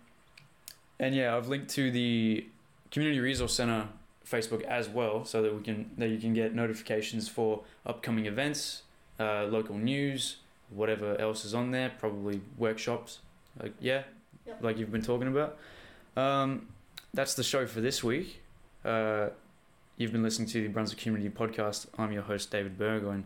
[0.99, 2.45] and yeah, I've linked to the
[2.89, 3.87] Community Resource Center
[4.25, 8.83] Facebook as well, so that we can that you can get notifications for upcoming events,
[9.19, 10.37] uh, local news,
[10.69, 11.91] whatever else is on there.
[11.99, 13.19] Probably workshops,
[13.61, 14.03] like yeah,
[14.47, 14.63] Yep.
[14.63, 15.57] like you've been talking about.
[16.17, 16.67] Um,
[17.13, 18.41] that's the show for this week.
[18.83, 19.29] Uh,
[19.97, 21.87] you've been listening to the Brunswick Community Podcast.
[21.97, 23.25] I'm your host David Burgoyne,